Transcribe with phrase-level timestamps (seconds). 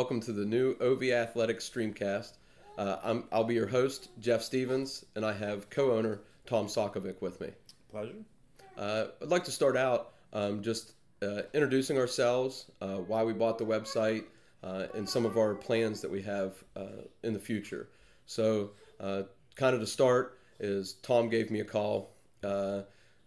[0.00, 2.38] welcome to the new OV Athletics Streamcast.
[2.78, 7.38] Uh, I'm, I'll be your host, Jeff Stevens, and I have co-owner Tom Sokovic with
[7.38, 7.48] me.
[7.90, 8.14] Pleasure.
[8.78, 13.58] Uh, I'd like to start out um, just uh, introducing ourselves, uh, why we bought
[13.58, 14.24] the website,
[14.64, 17.90] uh, and some of our plans that we have uh, in the future.
[18.24, 22.84] So, uh, kind of to start is Tom gave me a call uh,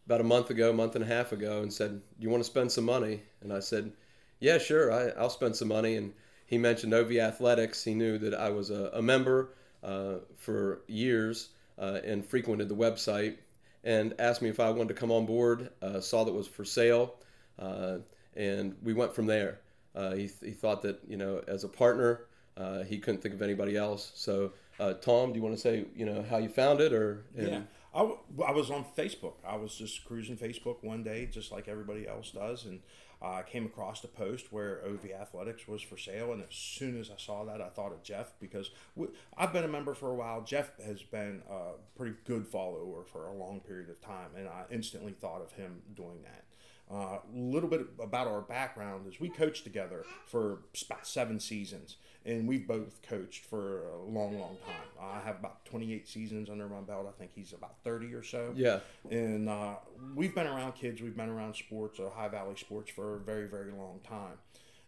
[0.08, 2.50] about a month ago, a month and a half ago, and said, "You want to
[2.50, 3.92] spend some money?" And I said,
[4.40, 6.14] "Yeah, sure, I, I'll spend some money." And
[6.54, 7.84] he mentioned OV Athletics.
[7.84, 9.50] He knew that I was a, a member
[9.84, 13.38] uh, for years uh, and frequented the website,
[13.84, 15.70] and asked me if I wanted to come on board.
[15.82, 17.16] Uh, saw that was for sale,
[17.60, 17.98] uh,
[18.36, 19.60] and we went from there.
[19.96, 22.22] Uh, he, he thought that you know as a partner,
[22.56, 24.12] uh, he couldn't think of anybody else.
[24.16, 24.54] So,
[25.02, 27.26] Tom, do you want to say you know how you found it or?
[27.38, 27.62] and- Yeah.
[27.96, 29.34] I, w- I was on Facebook.
[29.48, 32.80] I was just cruising Facebook one day, just like everybody else does, and
[33.24, 36.34] I came across a post where OV Athletics was for sale.
[36.34, 39.08] And as soon as I saw that, I thought of Jeff because we,
[39.38, 40.42] I've been a member for a while.
[40.42, 44.66] Jeff has been a pretty good follower for a long period of time, and I
[44.70, 46.44] instantly thought of him doing that.
[46.92, 51.98] A uh, little bit about our background is we coached together for about seven seasons,
[52.26, 54.76] and we've both coached for a long, long time.
[55.02, 57.08] I have about 28 seasons under my belt.
[57.08, 58.54] I think he's about 30 or so.
[58.56, 58.80] Yeah.
[59.10, 59.76] And uh,
[60.14, 63.48] we've been around kids, we've been around sports, uh, Ohio Valley sports for a very,
[63.48, 64.38] very long time.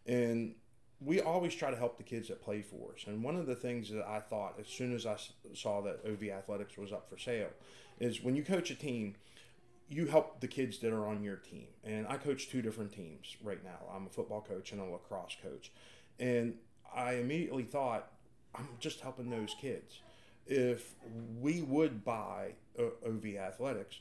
[0.06, 0.56] And
[1.02, 3.06] we always try to help the kids that play for us.
[3.08, 5.18] And one of the things that I thought as soon as I
[5.54, 7.50] saw that OV Athletics was up for sale
[8.00, 9.16] is when you coach a team,
[9.88, 11.68] you help the kids that are on your team.
[11.84, 13.94] And I coach two different teams right now.
[13.94, 15.72] I'm a football coach and a lacrosse coach.
[16.20, 16.56] And
[16.94, 18.12] I immediately thought,
[18.56, 20.00] I'm just helping those kids.
[20.48, 20.94] If
[21.40, 23.98] we would buy uh, OV Athletics,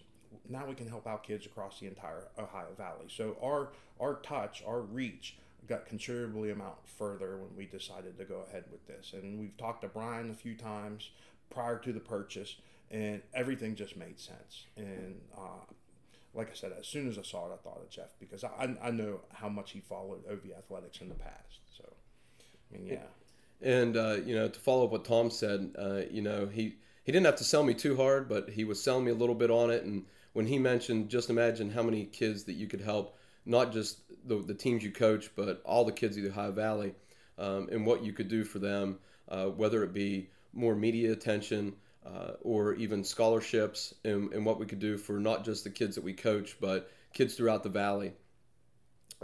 [0.48, 3.06] now we can help out kids across the entire Ohio Valley.
[3.08, 8.44] So our our touch, our reach got considerably amount further when we decided to go
[8.48, 9.12] ahead with this.
[9.14, 11.10] And we've talked to Brian a few times
[11.50, 12.56] prior to the purchase,
[12.94, 14.66] and everything just made sense.
[14.76, 15.64] And uh,
[16.32, 18.76] like I said, as soon as I saw it, I thought of Jeff because I,
[18.80, 21.58] I know how much he followed OV Athletics in the past.
[21.76, 21.84] So,
[22.72, 22.98] I mean, yeah.
[23.60, 27.10] And uh, you know, to follow up what Tom said, uh, you know, he he
[27.10, 29.50] didn't have to sell me too hard, but he was selling me a little bit
[29.50, 29.82] on it.
[29.82, 34.02] And when he mentioned, just imagine how many kids that you could help, not just
[34.24, 36.94] the, the teams you coach, but all the kids of the Ohio Valley,
[37.38, 41.74] um, and what you could do for them, uh, whether it be more media attention
[42.06, 45.94] uh, or even scholarships, and, and what we could do for not just the kids
[45.94, 48.12] that we coach, but kids throughout the valley.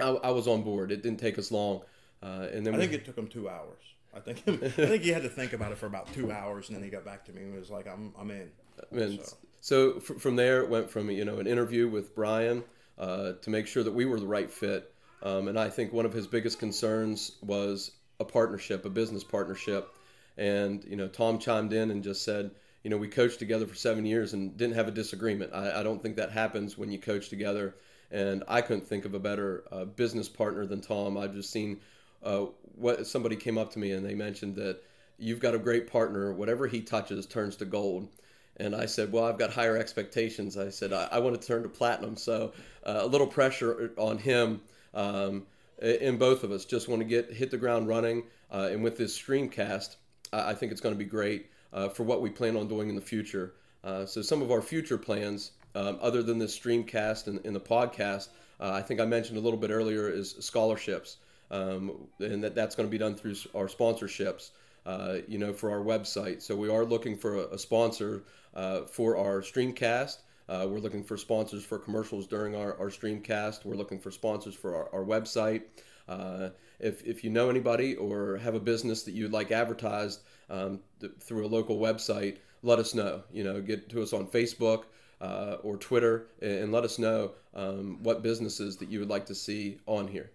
[0.00, 0.92] I, I was on board.
[0.92, 1.82] It didn't take us long.
[2.22, 3.82] Uh, and then I we- think it took him two hours.
[4.14, 6.76] I think I think he had to think about it for about two hours, and
[6.76, 8.50] then he got back to me and was like, "I'm I'm in."
[8.92, 12.64] And So- so, f- from there, it went from you know an interview with Brian
[12.98, 14.92] uh, to make sure that we were the right fit.
[15.22, 19.94] Um, and I think one of his biggest concerns was a partnership, a business partnership.
[20.38, 22.50] And you know, Tom chimed in and just said,
[22.82, 25.52] you know, we coached together for seven years and didn't have a disagreement.
[25.52, 27.74] I, I don't think that happens when you coach together.
[28.10, 31.16] And I couldn't think of a better uh, business partner than Tom.
[31.16, 31.80] I've just seen
[32.22, 34.82] uh, what somebody came up to me and they mentioned that
[35.18, 36.32] you've got a great partner.
[36.32, 38.08] Whatever he touches turns to gold.
[38.56, 40.56] And I said, well, I've got higher expectations.
[40.58, 42.16] I said, I, I want to turn to platinum.
[42.16, 42.52] So
[42.84, 44.60] uh, a little pressure on him
[44.92, 45.46] um,
[45.80, 46.64] in both of us.
[46.64, 48.24] Just want to get hit the ground running.
[48.50, 49.96] Uh, and with this streamcast,
[50.32, 52.88] I, I think it's going to be great uh, for what we plan on doing
[52.88, 53.54] in the future.
[53.82, 57.60] Uh, so some of our future plans, um, other than this streamcast and, and the
[57.60, 58.28] podcast,
[58.60, 61.18] uh, I think I mentioned a little bit earlier is scholarships.
[61.50, 64.50] Um, and that, that's going to be done through our sponsorships
[64.86, 66.42] uh, you know, for our website.
[66.42, 68.22] So we are looking for a, a sponsor
[68.54, 70.18] uh, for our streamcast.
[70.48, 73.64] Uh, we're looking for sponsors for commercials during our, our streamcast.
[73.64, 75.62] We're looking for sponsors for our, our website.
[76.10, 76.50] Uh,
[76.80, 81.12] if, if you know anybody or have a business that you'd like advertised um, th-
[81.20, 83.22] through a local website, let us know.
[83.32, 84.84] You know, get to us on Facebook
[85.20, 89.26] uh, or Twitter and, and let us know um, what businesses that you would like
[89.26, 90.32] to see on here.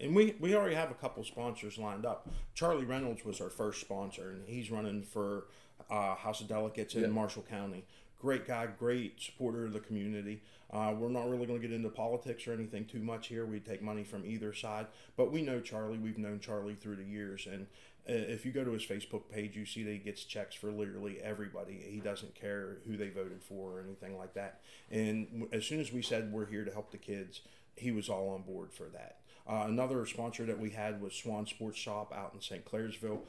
[0.00, 2.28] And we, we already have a couple sponsors lined up.
[2.54, 5.48] Charlie Reynolds was our first sponsor, and he's running for
[5.90, 7.84] uh, House of Delegates in Marshall County.
[8.20, 10.42] Great guy, great supporter of the community.
[10.72, 13.46] Uh, we're not really going to get into politics or anything too much here.
[13.46, 14.86] We take money from either side,
[15.16, 15.98] but we know Charlie.
[15.98, 17.66] We've known Charlie through the years, and
[18.08, 20.72] uh, if you go to his Facebook page, you see that he gets checks for
[20.72, 21.80] literally everybody.
[21.88, 24.60] He doesn't care who they voted for or anything like that.
[24.90, 27.42] And as soon as we said we're here to help the kids,
[27.76, 29.18] he was all on board for that.
[29.46, 32.64] Uh, another sponsor that we had was Swan Sports Shop out in St.
[32.64, 33.20] Clairsville.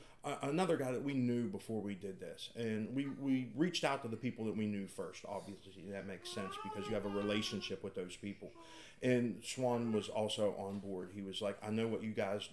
[0.41, 4.09] Another guy that we knew before we did this, and we we reached out to
[4.09, 5.23] the people that we knew first.
[5.25, 8.51] Obviously, that makes sense because you have a relationship with those people.
[9.01, 11.11] And Swan was also on board.
[11.15, 12.49] He was like, "I know what you guys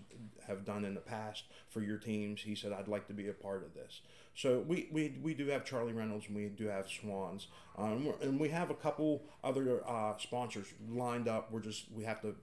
[0.47, 3.33] have done in the past for your teams." He said, "I'd like to be a
[3.33, 4.01] part of this."
[4.37, 7.49] So we, we, we do have Charlie Reynolds and we do have Swans,
[7.79, 11.51] um, and we have a couple other uh, sponsors lined up.
[11.51, 12.37] We're just we have to,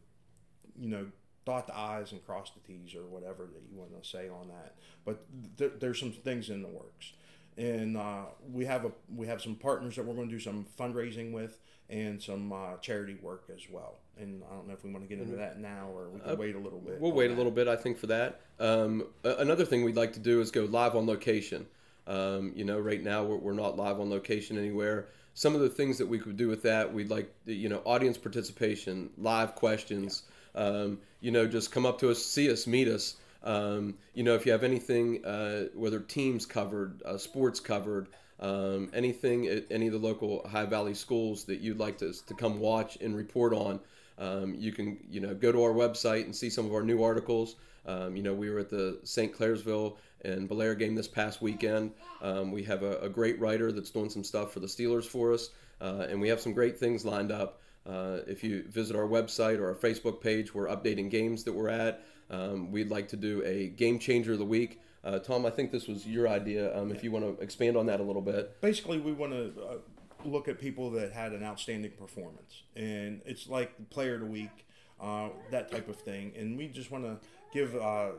[0.77, 1.05] you know,
[1.45, 4.47] dot the i's and cross the t's or whatever that you want to say on
[4.47, 4.75] that.
[5.05, 5.25] But
[5.57, 7.13] th- there's some things in the works,
[7.57, 10.65] and uh, we have a we have some partners that we're going to do some
[10.79, 11.59] fundraising with
[11.89, 13.95] and some uh, charity work as well.
[14.17, 16.31] And I don't know if we want to get into that now or we can
[16.31, 16.99] uh, wait a little bit.
[16.99, 17.33] We'll wait that.
[17.33, 18.41] a little bit, I think, for that.
[18.59, 21.65] Um, another thing we'd like to do is go live on location.
[22.05, 25.09] Um, you know, right now we're, we're not live on location anywhere.
[25.33, 28.17] Some of the things that we could do with that, we'd like, you know, audience
[28.17, 30.23] participation, live questions.
[30.25, 30.32] Yeah.
[30.55, 33.15] Um, you know, just come up to us, see us, meet us.
[33.44, 38.07] Um, you know, if you have anything, uh, whether teams covered, uh, sports covered,
[38.39, 42.33] um, anything at any of the local Ohio Valley schools that you'd like to, to
[42.33, 43.79] come watch and report on,
[44.17, 47.03] um, you can, you know, go to our website and see some of our new
[47.03, 47.55] articles.
[47.85, 49.33] Um, you know, we were at the St.
[49.33, 51.91] Clairsville and Bellaire game this past weekend.
[52.21, 55.33] Um, we have a, a, great writer that's doing some stuff for the Steelers for
[55.33, 55.50] us,
[55.81, 57.61] uh, and we have some great things lined up.
[57.85, 61.69] Uh, if you visit our website or our Facebook page, we're updating games that we're
[61.69, 62.03] at.
[62.30, 64.80] Um, we'd like to do a game changer of the week.
[65.03, 66.75] Uh, Tom, I think this was your idea.
[66.77, 68.59] Um, if you want to expand on that a little bit.
[68.62, 69.75] Basically, we want to uh,
[70.24, 74.65] look at people that had an outstanding performance, and it's like player of the week,
[75.01, 76.31] uh, that type of thing.
[76.38, 77.18] And we just want to
[77.53, 78.12] give uh,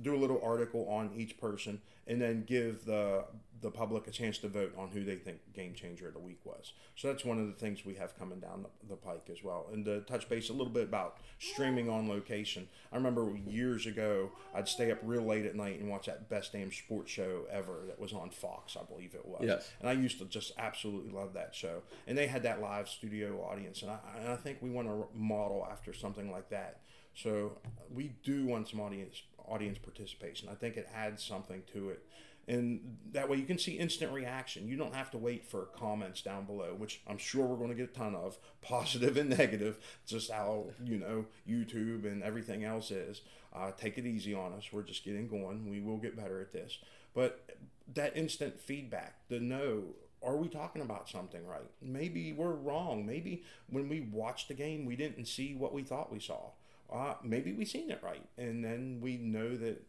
[0.00, 3.24] do a little article on each person, and then give the
[3.62, 6.40] the public a chance to vote on who they think game changer of the week
[6.44, 6.72] was.
[6.96, 9.66] So that's one of the things we have coming down the, the pike as well.
[9.72, 14.30] And to touch base a little bit about streaming on location, I remember years ago
[14.52, 17.84] I'd stay up real late at night and watch that best damn sports show ever
[17.86, 19.44] that was on Fox, I believe it was.
[19.44, 19.70] Yes.
[19.78, 21.82] And I used to just absolutely love that show.
[22.08, 25.06] And they had that live studio audience, and I, and I think we want to
[25.14, 26.80] model after something like that.
[27.14, 27.58] So
[27.94, 30.48] we do want some audience audience participation.
[30.50, 32.04] I think it adds something to it
[32.48, 34.66] and that way you can see instant reaction.
[34.66, 37.76] You don't have to wait for comments down below, which I'm sure we're going to
[37.76, 42.90] get a ton of, positive and negative, just how you know YouTube and everything else
[42.90, 43.22] is.
[43.54, 44.64] Uh, take it easy on us.
[44.72, 45.70] We're just getting going.
[45.70, 46.78] We will get better at this,
[47.14, 47.56] but
[47.94, 49.84] that instant feedback, the know.
[50.24, 51.68] Are we talking about something right?
[51.82, 53.04] Maybe we're wrong.
[53.04, 56.50] Maybe when we watched the game, we didn't see what we thought we saw.
[56.92, 59.82] Uh, maybe we've seen it right, and then we know that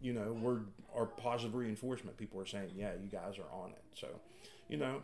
[0.00, 0.60] you know, we're
[0.94, 2.16] our positive reinforcement.
[2.16, 3.82] People are saying, yeah, you guys are on it.
[3.94, 4.08] So,
[4.68, 5.02] you know,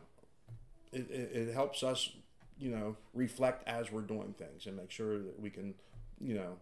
[0.92, 2.10] it, it, it, helps us,
[2.58, 5.74] you know, reflect as we're doing things and make sure that we can,
[6.20, 6.56] you know,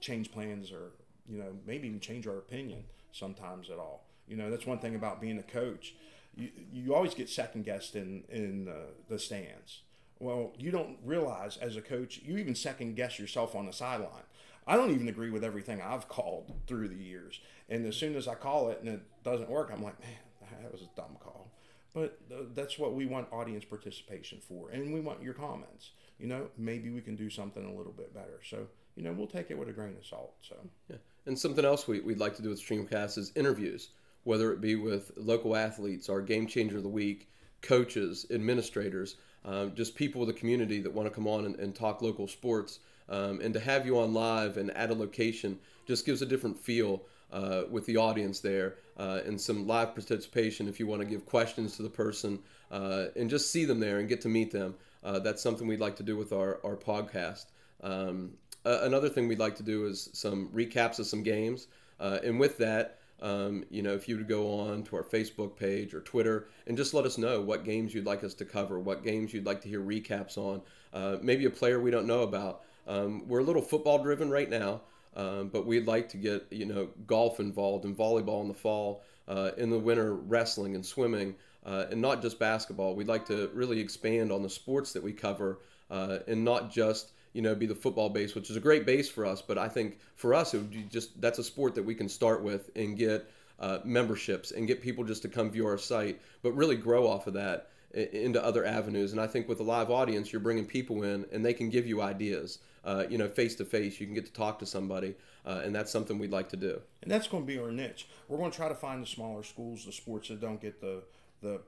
[0.00, 0.92] change plans or,
[1.28, 4.06] you know, maybe even change our opinion sometimes at all.
[4.26, 5.94] You know, that's one thing about being a coach.
[6.34, 9.82] You, you always get second guessed in, in uh, the stands.
[10.20, 14.22] Well, you don't realize as a coach, you even second guess yourself on the sideline.
[14.66, 17.40] I don't even agree with everything I've called through the years.
[17.68, 20.70] And as soon as I call it and it doesn't work, I'm like, man, that
[20.70, 21.50] was a dumb call.
[21.94, 22.20] But
[22.54, 24.70] that's what we want audience participation for.
[24.70, 25.90] And we want your comments.
[26.18, 28.40] You know, maybe we can do something a little bit better.
[28.44, 30.34] So, you know, we'll take it with a grain of salt.
[30.42, 30.56] So,
[30.88, 30.96] yeah.
[31.26, 33.88] And something else we, we'd like to do with Streamcast is interviews,
[34.24, 37.30] whether it be with local athletes, our game changer of the week,
[37.62, 41.74] coaches, administrators, um, just people of the community that want to come on and, and
[41.74, 42.80] talk local sports.
[43.08, 46.58] Um, and to have you on live and at a location just gives a different
[46.58, 47.02] feel
[47.32, 51.26] uh, with the audience there uh, and some live participation if you want to give
[51.26, 52.38] questions to the person
[52.70, 54.74] uh, and just see them there and get to meet them.
[55.02, 57.46] Uh, that's something we'd like to do with our, our podcast.
[57.82, 58.32] Um,
[58.64, 61.66] another thing we'd like to do is some recaps of some games.
[61.98, 65.56] Uh, and with that, um, you know, if you would go on to our Facebook
[65.56, 68.78] page or Twitter and just let us know what games you'd like us to cover,
[68.78, 70.62] what games you'd like to hear recaps on,
[70.92, 72.62] uh, maybe a player we don't know about.
[72.86, 74.80] Um, we're a little football driven right now,
[75.14, 79.04] um, but we'd like to get you know golf involved and volleyball in the fall,
[79.28, 81.34] uh, in the winter wrestling and swimming,
[81.64, 82.94] uh, and not just basketball.
[82.94, 85.60] We'd like to really expand on the sports that we cover
[85.90, 89.08] uh, and not just you know be the football base, which is a great base
[89.08, 89.42] for us.
[89.42, 92.08] But I think for us it would be just that's a sport that we can
[92.08, 96.20] start with and get uh, memberships and get people just to come view our site,
[96.42, 99.12] but really grow off of that into other avenues.
[99.12, 101.86] And I think with a live audience, you're bringing people in and they can give
[101.86, 104.00] you ideas uh, you know, face to face.
[104.00, 106.80] You can get to talk to somebody, uh, and that's something we'd like to do.
[107.02, 108.08] And that's going to be our niche.
[108.28, 111.02] We're going to try to find the smaller schools, the sports that don't get the
[111.42, 111.60] the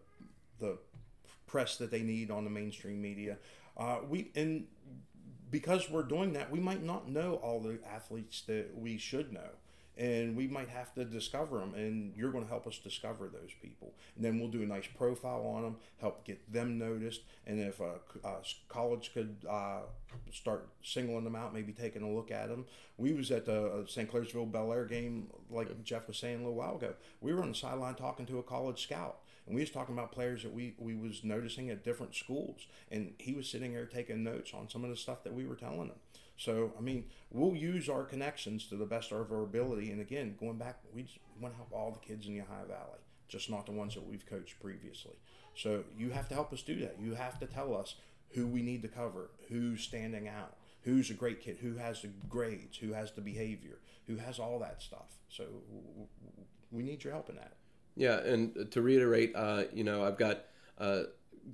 [0.59, 0.79] the
[1.47, 3.37] press that they need on the mainstream media.
[3.77, 4.67] Uh, we and
[5.53, 9.51] because we're doing that, we might not know all the athletes that we should know.
[9.99, 13.51] And we might have to discover them and you're going to help us discover those
[13.61, 13.93] people.
[14.17, 17.21] And then we'll do a nice profile on them help get them noticed.
[17.47, 18.37] And if a, a
[18.71, 19.81] college could uh,
[20.33, 22.65] start singling them out maybe taking a look at them
[22.97, 26.55] we was at the uh, st clairsville Bellaire game like jeff was saying a little
[26.55, 26.95] while ago.
[27.21, 30.13] We were on the sideline talking to a college scout and we was talking about
[30.13, 34.23] players that we, we was noticing at different schools and he was sitting there taking
[34.23, 35.99] notes on some of the stuff that we were telling him
[36.37, 39.91] so, I mean, we'll use our connections to the best of our ability.
[39.91, 41.07] And again, going back, we
[41.41, 44.07] want to help all the kids in the Ohio Valley, just not the ones that
[44.07, 45.15] we've coached previously.
[45.55, 46.97] So, you have to help us do that.
[47.01, 47.95] You have to tell us
[48.31, 52.09] who we need to cover, who's standing out, who's a great kid, who has the
[52.29, 55.19] grades, who has the behavior, who has all that stuff.
[55.29, 55.45] So,
[56.71, 57.53] we need your help in that.
[57.95, 60.45] Yeah, and to reiterate, uh, you know, I've got
[60.79, 61.03] uh,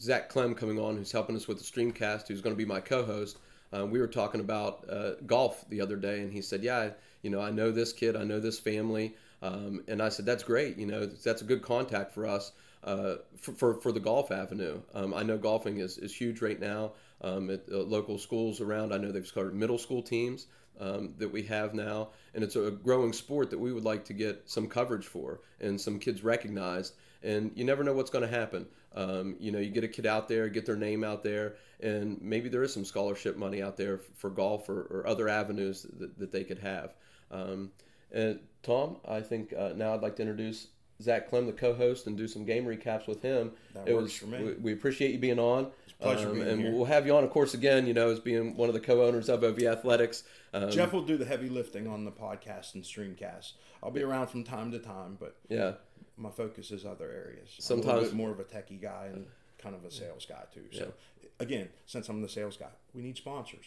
[0.01, 2.81] Zach Clem coming on, who's helping us with the streamcast, who's going to be my
[2.81, 3.39] co-host.
[3.77, 6.91] Uh, we were talking about uh, golf the other day, and he said, "Yeah,
[7.23, 10.43] you know, I know this kid, I know this family," um, and I said, "That's
[10.45, 10.79] great.
[10.79, 12.53] You know, that's a good contact for us
[12.85, 14.81] uh, for, for, for the golf avenue.
[14.95, 18.95] Um, I know golfing is, is huge right now um, at uh, local schools around.
[18.95, 20.47] I know they've started middle school teams."
[20.81, 24.13] Um, that we have now, and it's a growing sport that we would like to
[24.13, 26.95] get some coverage for and some kids recognized.
[27.25, 28.65] And you never know what's going to happen.
[28.95, 32.21] Um, you know, you get a kid out there, get their name out there, and
[32.23, 36.17] maybe there is some scholarship money out there for golf or, or other avenues that,
[36.19, 36.95] that they could have.
[37.31, 37.73] Um,
[38.13, 40.69] and Tom, I think uh, now I'd like to introduce
[41.01, 43.53] Zach Clem, the co-host, and do some game recaps with him.
[43.75, 44.43] That it works was, for me.
[44.43, 45.71] We, we, appreciate you being on.
[45.85, 46.73] It's a pleasure um, being and here.
[46.73, 47.87] we'll have you on, of course, again.
[47.87, 50.25] You know, as being one of the co-owners of OV Athletics.
[50.53, 53.53] Um, Jeff will do the heavy lifting on the podcast and streamcast.
[53.83, 55.73] I'll be around from time to time, but yeah,
[56.17, 57.51] my focus is other areas.
[57.59, 59.27] Sometimes I'm a bit more of a techie guy and
[59.59, 60.65] kind of a sales guy too.
[60.73, 61.29] So yeah.
[61.39, 63.67] again, since I'm the sales guy, we need sponsors.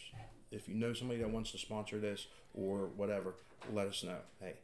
[0.50, 3.34] If you know somebody that wants to sponsor this or whatever,
[3.72, 4.18] let us know.
[4.40, 4.54] Hey,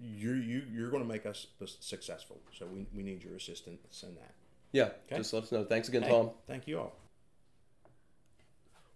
[0.00, 1.46] you you you you're going to make us
[1.80, 2.40] successful.
[2.56, 4.34] So we, we need your assistance in that.
[4.72, 5.16] Yeah, okay?
[5.16, 5.64] just let us know.
[5.64, 6.30] Thanks again, hey, Tom.
[6.46, 6.94] Thank you all.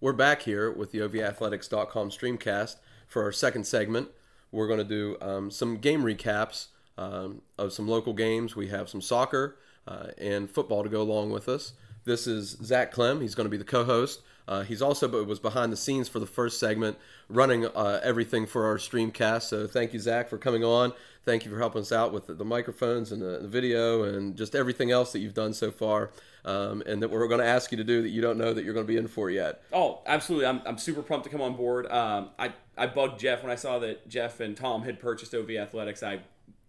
[0.01, 4.09] We're back here with the OVAthletics.com streamcast for our second segment.
[4.51, 6.67] We're going to do um, some game recaps
[6.99, 8.57] um, of some local games.
[8.57, 11.75] We have some soccer uh, and football to go along with us.
[12.05, 13.21] This is Zach Clem.
[13.21, 14.23] He's going to be the co-host.
[14.53, 16.99] Uh, he's also but was behind the scenes for the first segment,
[17.31, 19.45] running uh, everything for our streamcast.
[19.45, 20.93] So thank you, Zach, for coming on.
[21.25, 24.37] Thank you for helping us out with the, the microphones and the, the, video and
[24.37, 26.11] just everything else that you've done so far,
[26.45, 28.63] um, and that we're going to ask you to do that you don't know that
[28.63, 29.63] you're going to be in for yet.
[29.73, 30.47] Oh, absolutely!
[30.47, 31.91] I'm, I'm super pumped to come on board.
[31.91, 35.51] Um, I I bugged Jeff when I saw that Jeff and Tom had purchased OV
[35.53, 36.03] Athletics.
[36.03, 36.21] I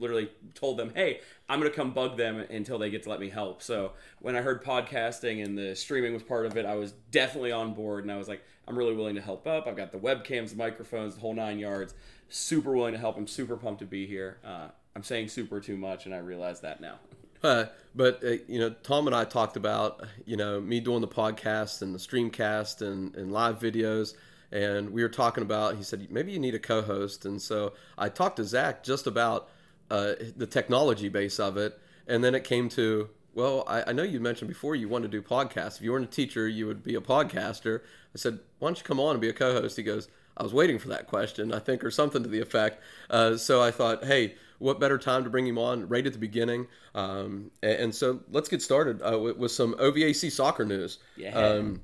[0.03, 3.19] literally told them, "Hey, I'm going to come bug them until they get to let
[3.19, 6.75] me help." So when I heard podcasting and the streaming was part of it, I
[6.75, 9.65] was definitely on board, and I was like, "I'm really willing to help up.
[9.65, 11.95] I've got the webcams, the microphones, the whole nine yards.
[12.29, 13.17] Super willing to help.
[13.17, 14.37] I'm super pumped to be here.
[14.45, 16.99] Uh, I'm saying super too much, and I realize that now."
[17.43, 21.09] Uh, but uh, you know, Tom and I talked about you know me doing the
[21.09, 24.13] podcast and the streamcast and, and live videos
[24.53, 28.07] and we were talking about he said maybe you need a co-host and so i
[28.07, 29.49] talked to zach just about
[29.89, 34.03] uh, the technology base of it, and then it came to well, I, I, know
[34.03, 35.77] you mentioned before you want to do podcasts.
[35.77, 37.79] If you weren't a teacher, you would be a podcaster.
[37.79, 39.75] I said, why don't you come on and be a co-host?
[39.75, 42.81] He goes, I was waiting for that question, I think, or something to the effect.
[43.09, 46.19] Uh, so I thought, hey, what better time to bring him on right at the
[46.19, 46.67] beginning?
[46.93, 50.99] Um, and, and, so let's get started uh, with, with, some OVAC soccer news.
[51.17, 51.35] Yeah.
[51.35, 51.81] Um,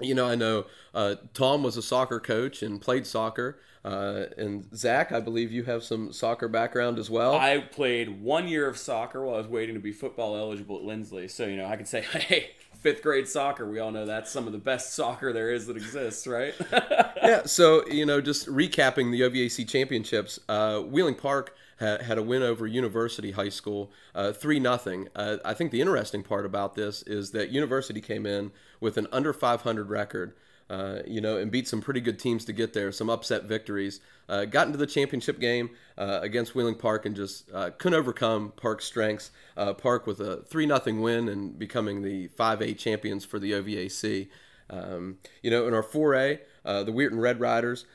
[0.00, 3.58] you know, I know uh, Tom was a soccer coach and played soccer.
[3.84, 7.34] Uh, and Zach, I believe you have some soccer background as well.
[7.36, 10.82] I played one year of soccer while I was waiting to be football eligible at
[10.82, 11.30] Linsly.
[11.30, 14.46] So, you know, I could say, hey, fifth grade soccer, we all know that's some
[14.46, 16.54] of the best soccer there is that exists, right?
[16.72, 17.42] yeah.
[17.44, 22.66] So, you know, just recapping the OVAC championships, uh, Wheeling Park had, a win over
[22.66, 25.08] University High School, uh, three nothing.
[25.14, 29.06] Uh, I think the interesting part about this is that University came in with an
[29.12, 30.34] under 500 record.
[30.70, 34.00] Uh, you know, and beat some pretty good teams to get there, some upset victories.
[34.28, 38.52] Uh, got into the championship game uh, against Wheeling Park and just uh, couldn't overcome
[38.54, 39.30] Park's strengths.
[39.56, 44.28] Uh, Park with a 3 0 win and becoming the 5A champions for the OVAC.
[44.68, 47.86] Um, you know, in our 4A, the Weirton Red Riders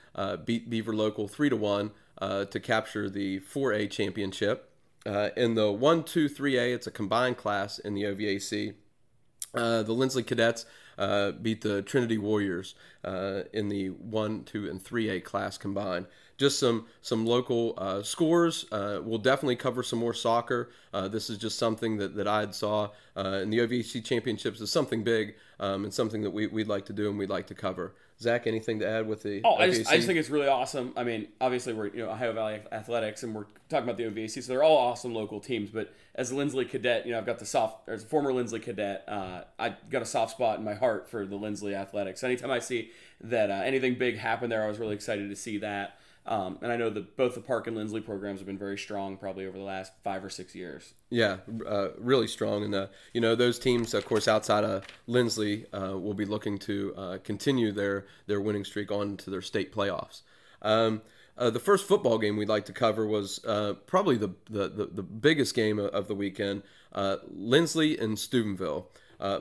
[0.43, 4.71] beat Beaver Local 3 to 1 to capture the 4A championship.
[5.05, 8.73] in the 1 2 3A, it's a combined class in the OVAC.
[9.53, 10.65] the Linsly Cadets
[10.97, 16.07] beat the Trinity Warriors uh, in the 1, 2, and 3A class combined.
[16.43, 18.65] Just some some local uh, scores.
[18.69, 20.71] Uh, we'll definitely cover some more soccer.
[20.93, 24.69] Uh, this is just something that, that I saw uh, in the OVC championships is
[24.69, 27.55] something big um, and something that we, we'd like to do and we'd like to
[27.55, 27.93] cover.
[28.19, 29.39] Zach, anything to add with the?
[29.45, 30.91] Oh, I just, I just think it's really awesome.
[30.97, 34.43] I mean, obviously we're you know Ohio Valley Athletics, and we're talking about the OVC,
[34.43, 35.69] so they're all awesome local teams.
[35.69, 38.61] But as a Linsly cadet, you know I've got the soft, as a former Linsly
[38.61, 42.21] cadet, uh, I got a soft spot in my heart for the Linsly Athletics.
[42.21, 45.57] Anytime I see that uh, anything big happen there, I was really excited to see
[45.59, 45.99] that.
[46.25, 49.17] Um, and I know that both the Park and Linsly programs have been very strong,
[49.17, 50.93] probably over the last five or six years.
[51.09, 51.37] Yeah,
[51.67, 55.97] uh, really strong, and uh, you know those teams, of course, outside of Linsly, uh,
[55.99, 60.21] will be looking to uh, continue their their winning streak on to their state playoffs.
[60.61, 61.01] Um,
[61.37, 63.39] uh, the first football game we'd like to cover was
[63.87, 66.61] probably the, the, the, the, biggest game of the weekend.
[66.95, 68.87] Linsly and Steubenville,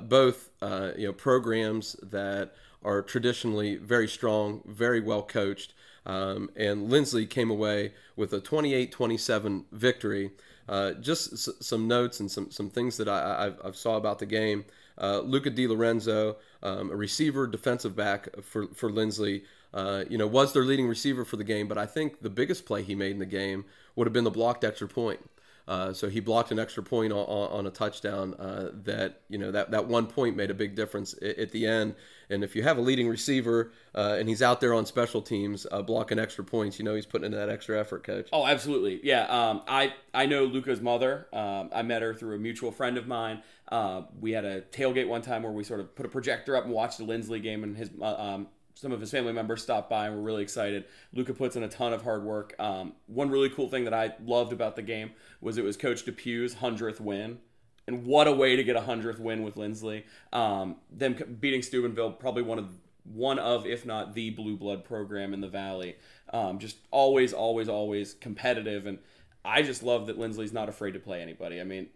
[0.01, 0.51] both
[0.97, 5.75] you know programs that are traditionally very strong, very well coached.
[6.05, 10.33] Um, and Linsly came away with a 28-27 victory.
[10.69, 14.19] Uh, just s- some notes and some, some things that I, I, I saw about
[14.19, 14.65] the game.
[15.01, 19.43] Uh, Luca Di Lorenzo, um, a receiver, defensive back for, for Linsly,
[19.75, 21.67] uh, you know, was their leading receiver for the game.
[21.67, 23.65] But I think the biggest play he made in the game
[23.97, 25.21] would have been the blocked extra point.
[25.69, 29.51] Uh, so he blocked an extra point on, on a touchdown uh, that you know
[29.53, 31.95] that, that one point made a big difference at, at the end.
[32.31, 35.67] And if you have a leading receiver uh, and he's out there on special teams
[35.71, 38.29] uh, blocking extra points, you know he's putting in that extra effort, coach.
[38.33, 39.25] Oh, absolutely, yeah.
[39.27, 41.27] Um, I I know Luca's mother.
[41.33, 43.43] Um, I met her through a mutual friend of mine.
[43.71, 46.65] Uh, we had a tailgate one time where we sort of put a projector up
[46.65, 48.49] and watched the Linsly game, and his um,
[48.83, 50.87] some of his family members stopped by and were really excited.
[51.15, 52.57] Luca puts in a ton of hard work.
[52.59, 56.05] Um, one really cool thing that I loved about the game was it was Coach
[56.05, 57.39] Depew's hundredth win,
[57.87, 60.03] and what a way to get a hundredth win with Linsly.
[60.33, 62.75] Um, them beating Steubenville, probably one of
[63.05, 65.95] one of, if not the blue blood program in the valley.
[66.33, 68.99] Um, just always, always, always competitive, and
[69.45, 71.61] I just love that Linsly's not afraid to play anybody.
[71.61, 71.87] I mean,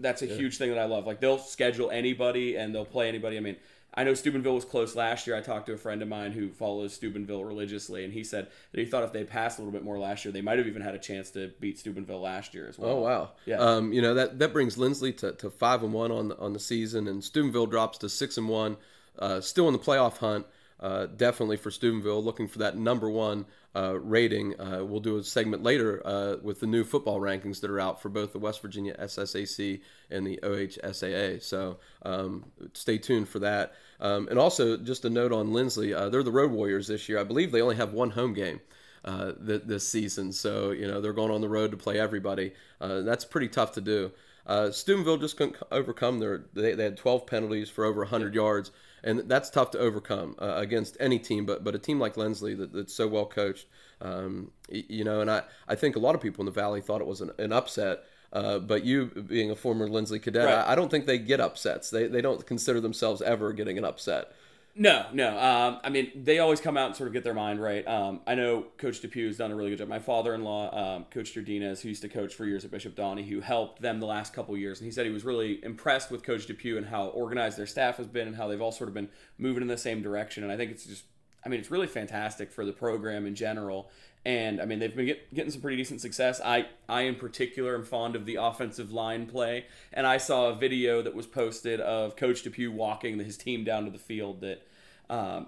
[0.00, 0.34] that's a yeah.
[0.34, 1.06] huge thing that I love.
[1.06, 3.36] Like they'll schedule anybody and they'll play anybody.
[3.36, 3.56] I mean
[3.92, 5.36] I know Steubenville was close last year.
[5.36, 8.80] I talked to a friend of mine who follows Steubenville religiously, and he said that
[8.80, 10.82] he thought if they passed a little bit more last year, they might have even
[10.82, 12.90] had a chance to beat Steubenville last year as well.
[12.90, 13.30] Oh wow!
[13.46, 13.56] Yeah.
[13.56, 16.52] Um, you know that that brings Linsly to, to five and one on the, on
[16.52, 18.76] the season, and Steubenville drops to six and one,
[19.18, 20.46] uh, still in the playoff hunt.
[20.78, 24.58] Uh, definitely for Steubenville, looking for that number one uh, rating.
[24.60, 28.00] Uh, we'll do a segment later uh, with the new football rankings that are out
[28.02, 29.80] for both the West Virginia SSAC
[30.10, 31.42] and the OHSAA.
[31.42, 33.74] So um, stay tuned for that.
[34.00, 37.18] Um, and also, just a note on Linsly, uh, they're the Road Warriors this year.
[37.18, 38.60] I believe they only have one home game.
[39.02, 42.52] Uh, th- this season, so you know they're going on the road to play everybody.
[42.82, 44.12] Uh, that's pretty tough to do.
[44.46, 46.44] Uh, Steubenville just couldn't overcome their.
[46.52, 50.54] They, they had 12 penalties for over 100 yards, and that's tough to overcome uh,
[50.56, 51.46] against any team.
[51.46, 53.66] But but a team like Linsly that, that's so well coached,
[54.00, 57.00] um, you know, and I, I think a lot of people in the valley thought
[57.00, 58.04] it was an, an upset.
[58.32, 60.54] Uh, but you, being a former Linsly cadet, right.
[60.54, 61.90] I, I, don't think they get upsets.
[61.90, 64.30] They, they don't consider themselves ever getting an upset.
[64.76, 65.36] No, no.
[65.38, 67.86] Um, I mean, they always come out and sort of get their mind right.
[67.86, 69.88] Um, I know Coach Depew has done a really good job.
[69.88, 73.40] My father-in-law, um, Coach Jardinez, who used to coach for years at Bishop Donahue, who
[73.40, 76.46] helped them the last couple years, and he said he was really impressed with Coach
[76.46, 79.08] Depew and how organized their staff has been and how they've all sort of been
[79.38, 80.44] moving in the same direction.
[80.44, 81.04] And I think it's just,
[81.44, 83.90] I mean, it's really fantastic for the program in general
[84.24, 86.40] and I mean they've been get, getting some pretty decent success.
[86.44, 90.54] I I in particular am fond of the offensive line play, and I saw a
[90.54, 94.42] video that was posted of Coach Depew walking his team down to the field.
[94.42, 94.66] That
[95.08, 95.46] um,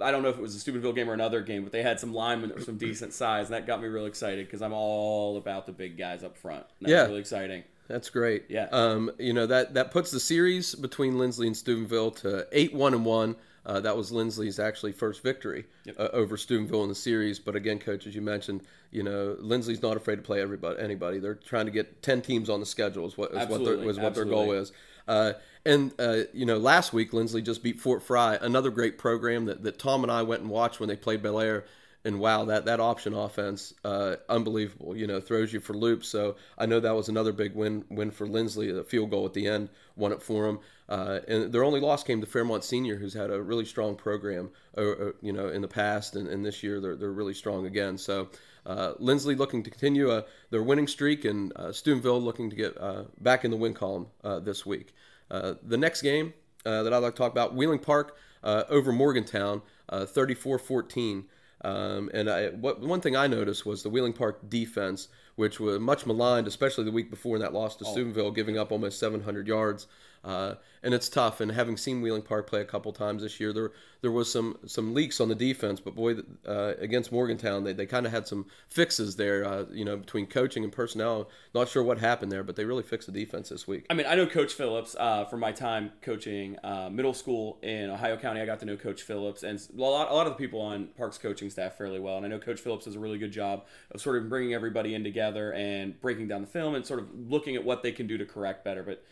[0.00, 2.00] I don't know if it was a Steubenville game or another game, but they had
[2.00, 4.72] some linemen that were some decent size, and that got me real excited because I'm
[4.72, 6.64] all about the big guys up front.
[6.80, 7.64] That's yeah, really exciting.
[7.88, 8.44] That's great.
[8.48, 8.68] Yeah.
[8.72, 12.94] Um, you know that that puts the series between Linsly and Steubenville to eight one
[12.94, 13.36] and one.
[13.66, 15.96] Uh, that was Linsly's actually first victory yep.
[15.98, 17.40] uh, over Steubenville in the series.
[17.40, 21.18] But again, coach, as you mentioned, you know Linsly's not afraid to play everybody, anybody.
[21.18, 23.06] They're trying to get ten teams on the schedule.
[23.06, 24.72] Is what is what their, is what their goal is.
[25.08, 25.32] Uh,
[25.64, 29.64] and uh, you know, last week Linsly just beat Fort Frye, another great program that,
[29.64, 31.64] that Tom and I went and watched when they played Bellaire
[32.06, 34.96] and wow, that that option offense, uh, unbelievable.
[34.96, 36.08] You know, throws you for loops.
[36.08, 38.72] So I know that was another big win win for Linsly.
[38.72, 40.60] The field goal at the end won it for them.
[40.88, 44.50] Uh, and their only loss came to Fairmont Senior, who's had a really strong program,
[44.78, 47.66] uh, uh you know, in the past, and, and this year they're they're really strong
[47.66, 47.98] again.
[47.98, 48.28] So.
[48.64, 52.76] Uh, Linsly looking to continue uh, their winning streak, and Steubenville looking to get
[53.22, 54.08] back in the win column
[54.42, 54.92] this week.
[55.28, 61.26] the next game that I'd like to talk about, Wheeling Park over Morgantown, 34 14.
[61.62, 65.78] Um, and I, what, one thing I noticed was the Wheeling Park defense which was
[65.78, 69.46] much maligned, especially the week before in that loss to Steubenville, giving up almost 700
[69.46, 69.86] yards.
[70.26, 71.40] Uh, and it's tough.
[71.40, 73.70] And having seen Wheeling Park play a couple times this year, there
[74.02, 75.78] there was some some leaks on the defense.
[75.80, 79.44] But boy, uh, against Morgantown, they, they kind of had some fixes there.
[79.44, 81.30] Uh, you know, between coaching and personnel.
[81.54, 83.86] Not sure what happened there, but they really fixed the defense this week.
[83.88, 87.90] I mean, I know Coach Phillips uh, from my time coaching uh, middle school in
[87.90, 88.40] Ohio County.
[88.40, 90.88] I got to know Coach Phillips and a lot, a lot of the people on
[90.96, 92.16] Park's coaching staff fairly well.
[92.16, 94.94] And I know Coach Phillips does a really good job of sort of bringing everybody
[94.94, 98.06] in together and breaking down the film and sort of looking at what they can
[98.08, 98.82] do to correct better.
[98.82, 99.04] But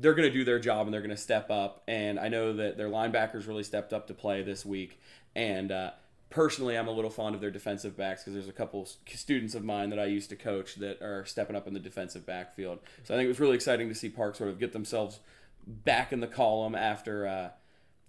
[0.00, 1.82] they're going to do their job and they're going to step up.
[1.86, 5.00] And I know that their linebackers really stepped up to play this week.
[5.36, 5.90] And uh,
[6.30, 9.64] personally, I'm a little fond of their defensive backs because there's a couple students of
[9.64, 12.78] mine that I used to coach that are stepping up in the defensive backfield.
[13.04, 15.20] So I think it was really exciting to see Park sort of get themselves
[15.66, 17.26] back in the column after.
[17.26, 17.48] Uh,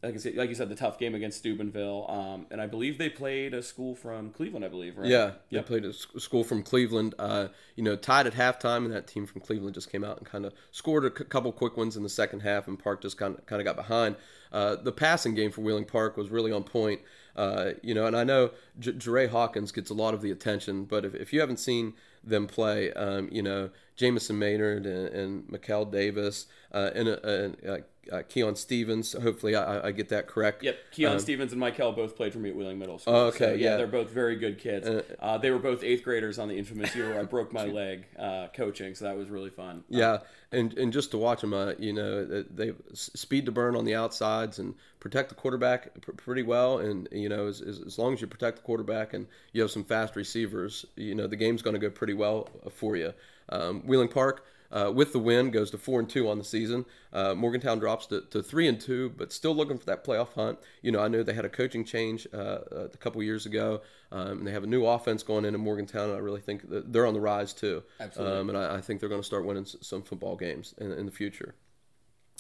[0.04, 2.98] like, I said, like you said, the tough game against Steubenville, um, and I believe
[2.98, 4.66] they played a school from Cleveland.
[4.66, 5.08] I believe, right?
[5.08, 5.68] Yeah, they yep.
[5.68, 7.14] played a school from Cleveland.
[7.20, 10.26] Uh, you know, tied at halftime, and that team from Cleveland just came out and
[10.26, 13.18] kind of scored a c- couple quick ones in the second half, and Park just
[13.18, 14.16] kind of kind of got behind.
[14.52, 17.02] Uh, the passing game for Wheeling Park was really on point.
[17.36, 20.86] Uh, you know, and I know J- Jeray Hawkins gets a lot of the attention,
[20.86, 23.70] but if, if you haven't seen them play, um, you know,
[24.02, 27.78] Jamison Maynard and, and Mikel Davis uh, and, and uh,
[28.12, 29.14] uh, Keon Stevens.
[29.14, 30.64] Hopefully, I, I, get that correct.
[30.64, 33.14] Yep, Keon um, Stevens and Michael both played for me at Wheeling Middle School.
[33.14, 34.88] Oh, okay, so, yeah, yeah, they're both very good kids.
[34.88, 37.66] Uh, uh, they were both eighth graders on the infamous year where I broke my
[37.66, 39.84] leg uh, coaching, so that was really fun.
[39.88, 40.20] Yeah,
[40.52, 43.94] and and just to watch them, uh, you know, they speed to burn on the
[43.94, 46.80] outsides and protect the quarterback pr- pretty well.
[46.80, 49.70] And you know, as, as, as long as you protect the quarterback and you have
[49.70, 53.14] some fast receivers, you know, the game's going to go pretty well for you.
[53.52, 56.86] Um, Wheeling Park uh, with the win goes to four and two on the season.
[57.12, 60.60] Uh, Morgantown drops to, to three and two, but still looking for that playoff hunt.
[60.82, 64.40] You know, I know they had a coaching change uh, a couple years ago, um,
[64.40, 66.10] and they have a new offense going into Morgantown.
[66.10, 67.84] And I really think they're on the rise too.
[68.00, 70.92] Absolutely, um, and I, I, think they're going to start winning some football games in,
[70.92, 71.56] in the future.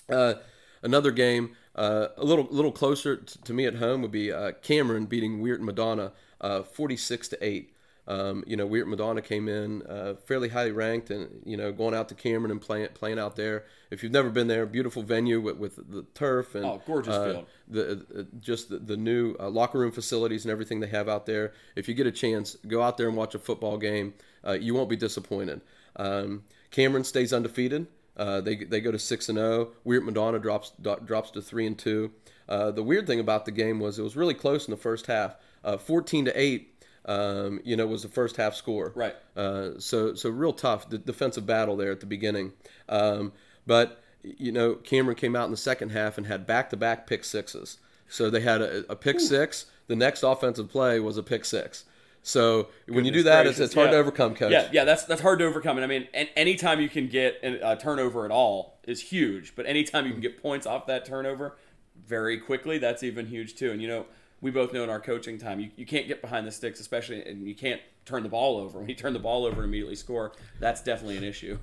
[0.09, 0.35] Uh,
[0.83, 5.05] another game uh, a little little closer to me at home would be uh, Cameron
[5.05, 7.73] beating Weirton Madonna 46 to eight.
[8.07, 11.93] Um, you know, Weirton Madonna came in uh, fairly highly ranked, and you know, going
[11.93, 13.65] out to Cameron and playing playing out there.
[13.91, 17.25] If you've never been there, beautiful venue with, with the turf and oh, gorgeous uh,
[17.25, 17.45] field.
[17.67, 21.25] The uh, just the, the new uh, locker room facilities and everything they have out
[21.25, 21.53] there.
[21.75, 24.13] If you get a chance, go out there and watch a football game.
[24.45, 25.61] Uh, you won't be disappointed.
[25.95, 27.85] Um, Cameron stays undefeated.
[28.17, 29.69] Uh, they, they go to six and zero.
[29.69, 29.89] Oh.
[29.89, 32.11] Weirton Madonna drops drops to three and two.
[32.47, 35.35] the weird thing about the game was it was really close in the first half,
[35.79, 36.70] fourteen to eight
[37.05, 38.91] um, you know, was the first half score.
[38.95, 39.15] Right.
[39.35, 42.53] Uh, so so real tough the defensive battle there at the beginning.
[42.89, 43.33] Um,
[43.65, 47.07] but you know, Cameron came out in the second half and had back to back
[47.07, 47.77] pick sixes.
[48.07, 49.19] So they had a, a pick Ooh.
[49.19, 49.65] six.
[49.87, 51.85] The next offensive play was a pick six.
[52.23, 53.93] So Goodness when you do that, it's, it's, hard yeah.
[53.93, 54.51] to overcome, coach.
[54.51, 55.77] Yeah, yeah, that's that's hard to overcome.
[55.77, 59.55] And I mean, and anytime you can get a turnover at all is huge.
[59.55, 61.57] But anytime you can get points off that turnover
[62.05, 63.71] very quickly, that's even huge too.
[63.71, 64.05] And you know,
[64.41, 67.23] we both know in our coaching time, you, you can't get behind the sticks, especially,
[67.23, 68.79] and you can't turn the ball over.
[68.79, 71.59] When you turn the ball over and immediately score, that's definitely an issue.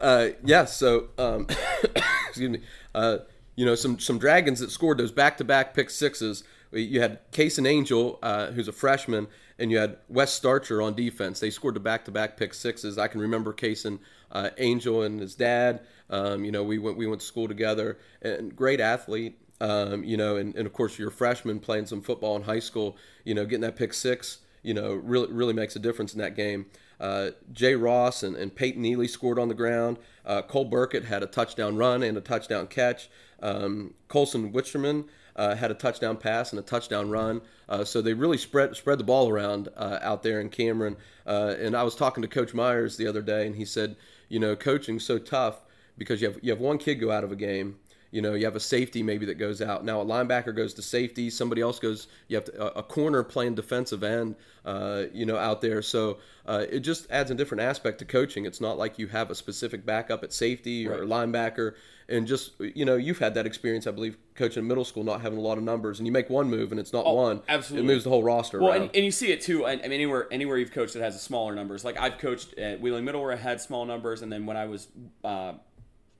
[0.00, 0.64] Uh, yeah.
[0.64, 1.46] So, um,
[2.28, 2.60] excuse me.
[2.94, 3.18] Uh,
[3.56, 6.42] you know, some some dragons that scored those back to back pick sixes.
[6.72, 9.28] You had Case and Angel, uh, who's a freshman,
[9.60, 11.38] and you had Wes Starcher on defense.
[11.38, 12.98] They scored the back to back pick sixes.
[12.98, 14.00] I can remember Case and
[14.32, 15.80] uh, Angel and his dad.
[16.10, 19.38] Um, you know, we went we went to school together, and great athlete.
[19.60, 22.58] Um, you know, and, and of course you're a freshman playing some football in high
[22.58, 26.20] school, you know, getting that pick six, you know, really really makes a difference in
[26.20, 26.66] that game.
[27.00, 29.98] Uh, Jay Ross and, and Peyton Neely scored on the ground.
[30.24, 33.08] Uh, Cole Burkett had a touchdown run and a touchdown catch.
[33.42, 35.04] Um, Colson Wicherman
[35.36, 37.40] uh, had a touchdown pass and a touchdown run.
[37.68, 40.96] Uh, so they really spread spread the ball around uh, out there in Cameron.
[41.26, 43.96] Uh, and I was talking to Coach Myers the other day, and he said,
[44.28, 45.60] you know, coaching's so tough
[45.98, 47.76] because you have you have one kid go out of a game
[48.14, 49.84] you know, you have a safety maybe that goes out.
[49.84, 51.30] Now a linebacker goes to safety.
[51.30, 52.06] Somebody else goes.
[52.28, 54.36] You have to, a, corner playing defensive end.
[54.64, 55.82] Uh, you know, out there.
[55.82, 58.46] So uh, it just adds a different aspect to coaching.
[58.46, 61.08] It's not like you have a specific backup at safety or right.
[61.08, 61.74] linebacker.
[62.08, 65.38] And just you know, you've had that experience, I believe, coaching middle school, not having
[65.38, 67.42] a lot of numbers, and you make one move and it's not oh, one.
[67.48, 68.60] Absolutely, it moves the whole roster.
[68.60, 69.66] Well, and, and, you see it too.
[69.66, 71.84] I, mean, anywhere anywhere you've coached that has a smaller numbers.
[71.84, 74.66] Like I've coached at Wheeling Middle where I had small numbers, and then when I
[74.66, 74.86] was
[75.24, 75.54] uh,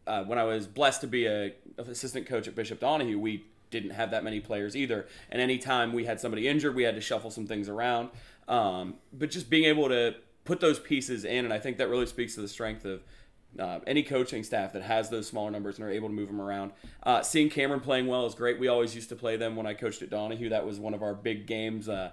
[0.07, 3.91] uh, when I was blessed to be a, assistant coach at Bishop Donahue, we didn't
[3.91, 5.07] have that many players either.
[5.31, 8.11] And anytime we had somebody injured, we had to shuffle some things around.
[8.47, 10.15] Um, but just being able to
[10.45, 13.03] put those pieces in, and I think that really speaks to the strength of
[13.59, 16.41] uh, any coaching staff that has those smaller numbers and are able to move them
[16.41, 16.73] around.
[17.03, 18.59] Uh, seeing Cameron playing well is great.
[18.59, 20.51] We always used to play them when I coached at Donahue.
[20.51, 21.89] That was one of our big games.
[21.89, 22.11] Uh,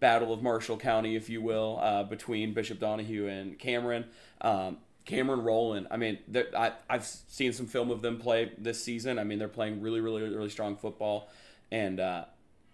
[0.00, 4.04] battle of Marshall County, if you will, uh, between Bishop Donahue and Cameron.
[4.40, 4.78] Um,
[5.08, 5.86] Cameron Rowland.
[5.90, 6.18] I mean,
[6.56, 9.18] I, I've seen some film of them play this season.
[9.18, 11.30] I mean, they're playing really, really, really strong football,
[11.70, 12.24] and uh,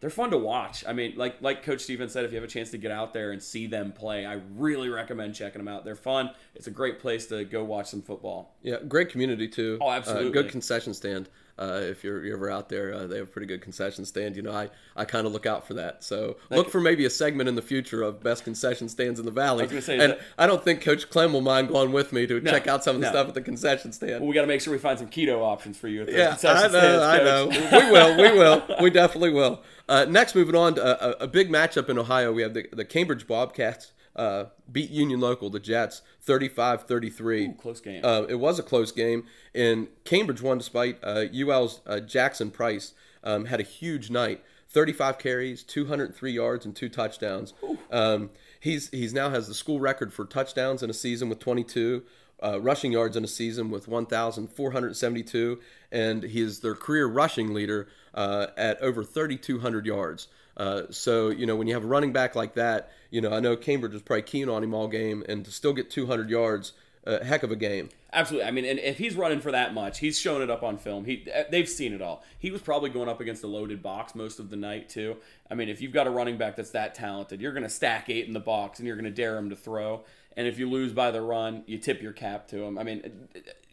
[0.01, 0.85] they're fun to watch.
[0.87, 3.15] I mean, like like Coach Steven said, if you have a chance to get out
[3.15, 5.85] there and see them play, I really recommend checking them out.
[5.85, 6.31] They're fun.
[6.57, 8.57] It's a great place to go watch some football.
[8.63, 9.79] Yeah, great community too.
[9.81, 10.29] Oh, absolutely.
[10.31, 11.29] Uh, good concession stand.
[11.57, 14.35] Uh, if you're, you're ever out there, uh, they have a pretty good concession stand.
[14.35, 16.03] You know, I, I kind of look out for that.
[16.03, 19.31] So look for maybe a segment in the future of best concession stands in the
[19.31, 19.65] valley.
[19.65, 22.41] I say, and that, I don't think Coach Clem will mind going with me to
[22.41, 23.13] no, check out some of the no.
[23.13, 24.21] stuff at the concession stand.
[24.21, 26.01] Well, we got to make sure we find some keto options for you.
[26.01, 27.87] At the yeah, concession I know, stands, I know.
[27.87, 29.63] we will, we will, we definitely will.
[29.89, 32.85] Uh, next, moving on to a, a, big matchup in Ohio, we have the, the
[32.85, 37.59] Cambridge Bobcats uh, beat Union Local, the Jets, 35-33.
[37.59, 38.05] close game.
[38.05, 39.25] Uh, it was a close game,
[39.55, 44.43] and Cambridge won despite uh, UL's uh, Jackson Price um, had a huge night.
[44.69, 47.55] 35 carries, 203 yards, and two touchdowns.
[47.93, 52.03] Um, he's he's now has the school record for touchdowns in a season with 22.
[52.43, 55.61] Uh, rushing yards in a season with 1,472,
[55.93, 60.29] and he is their career rushing leader uh, at over 3,200 yards.
[60.57, 63.41] Uh, so, you know, when you have a running back like that, you know, I
[63.41, 66.73] know Cambridge was probably keen on him all game, and to still get 200 yards,
[67.05, 67.89] a heck of a game.
[68.13, 68.47] Absolutely.
[68.47, 71.05] I mean, and if he's running for that much, he's shown it up on film.
[71.05, 72.23] He they've seen it all.
[72.39, 75.17] He was probably going up against a loaded box most of the night too.
[75.51, 78.09] I mean, if you've got a running back that's that talented, you're going to stack
[78.09, 80.05] eight in the box and you're going to dare him to throw.
[80.37, 82.79] And if you lose by the run, you tip your cap to him.
[82.79, 83.29] I mean,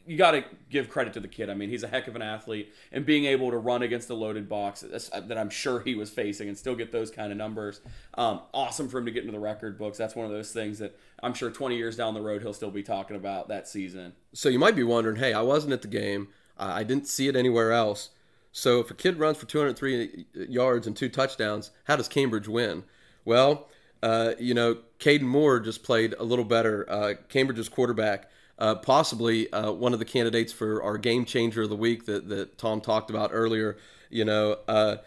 [0.05, 1.49] you got to give credit to the kid.
[1.49, 4.15] I mean, he's a heck of an athlete, and being able to run against the
[4.15, 7.81] loaded box that I'm sure he was facing and still get those kind of numbers,
[8.15, 9.97] um, awesome for him to get into the record books.
[9.97, 12.71] That's one of those things that I'm sure 20 years down the road he'll still
[12.71, 14.13] be talking about that season.
[14.33, 16.29] So you might be wondering, hey, I wasn't at the game.
[16.57, 18.09] I didn't see it anywhere else.
[18.51, 22.83] So if a kid runs for 203 yards and two touchdowns, how does Cambridge win?
[23.23, 23.69] Well,
[24.03, 26.89] uh, you know, Caden Moore just played a little better.
[26.89, 28.29] Uh, Cambridge's quarterback,
[28.61, 32.29] uh, possibly uh, one of the candidates for our game changer of the week that,
[32.29, 33.75] that Tom talked about earlier.
[34.11, 34.97] You know, uh,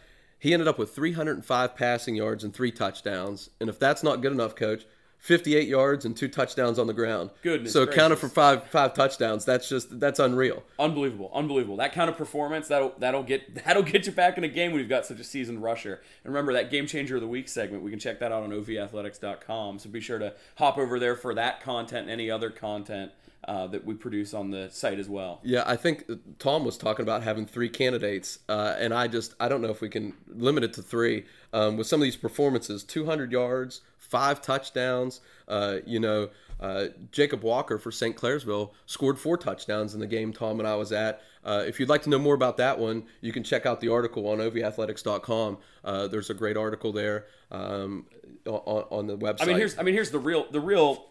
[0.40, 3.51] he ended up with 305 passing yards and three touchdowns.
[3.61, 4.85] And if that's not good enough, coach,
[5.19, 7.31] 58 yards and two touchdowns on the ground.
[7.43, 7.99] Goodness So gracious.
[7.99, 9.47] counted for five five touchdowns.
[9.47, 10.62] That's just that's unreal.
[10.79, 11.77] Unbelievable, unbelievable.
[11.77, 14.81] That kind of performance that'll that'll get that'll get you back in a game when
[14.81, 16.03] you've got such a seasoned rusher.
[16.25, 17.83] And remember that game changer of the week segment.
[17.83, 19.79] We can check that out on ovathletics.com.
[19.79, 23.12] So be sure to hop over there for that content and any other content
[23.46, 25.40] uh, that we produce on the site as well.
[25.42, 26.04] Yeah, I think
[26.38, 29.80] Tom was talking about having three candidates, uh, and I just I don't know if
[29.80, 31.24] we can limit it to three.
[31.52, 35.20] Um, with some of these performances, 200 yards, five touchdowns.
[35.46, 36.30] Uh, you know,
[36.61, 38.16] uh, Jacob Walker for St.
[38.16, 41.20] Clairsville scored four touchdowns in the game Tom and I was at.
[41.44, 43.88] Uh, if you'd like to know more about that one, you can check out the
[43.88, 45.59] article on ovathletics.com.
[45.85, 48.07] Uh, there's a great article there um,
[48.46, 49.42] on, on the website.
[49.42, 51.07] I mean, here's I mean here's the real the real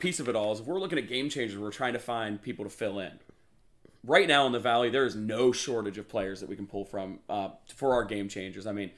[0.00, 2.40] piece of it all is if we're looking at game changers, we're trying to find
[2.40, 3.12] people to fill in.
[4.04, 6.84] Right now in the valley, there is no shortage of players that we can pull
[6.84, 8.66] from uh, for our game changers.
[8.66, 8.90] I mean,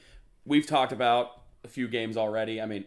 [0.46, 2.60] we've talked about a few games already.
[2.60, 2.84] I mean,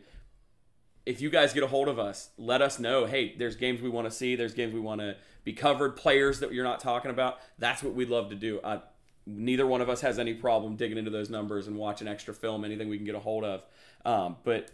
[1.06, 3.06] if you guys get a hold of us, let us know.
[3.06, 4.36] Hey, there's games we want to see.
[4.36, 5.96] There's games we want to be covered.
[5.96, 7.40] Players that you're not talking about.
[7.60, 8.60] That's what we'd love to do.
[8.60, 8.80] Uh,
[9.26, 12.66] neither one of us has any problem digging into those numbers and watching extra film.
[12.66, 13.64] Anything we can get a hold of.
[14.06, 14.72] Um, but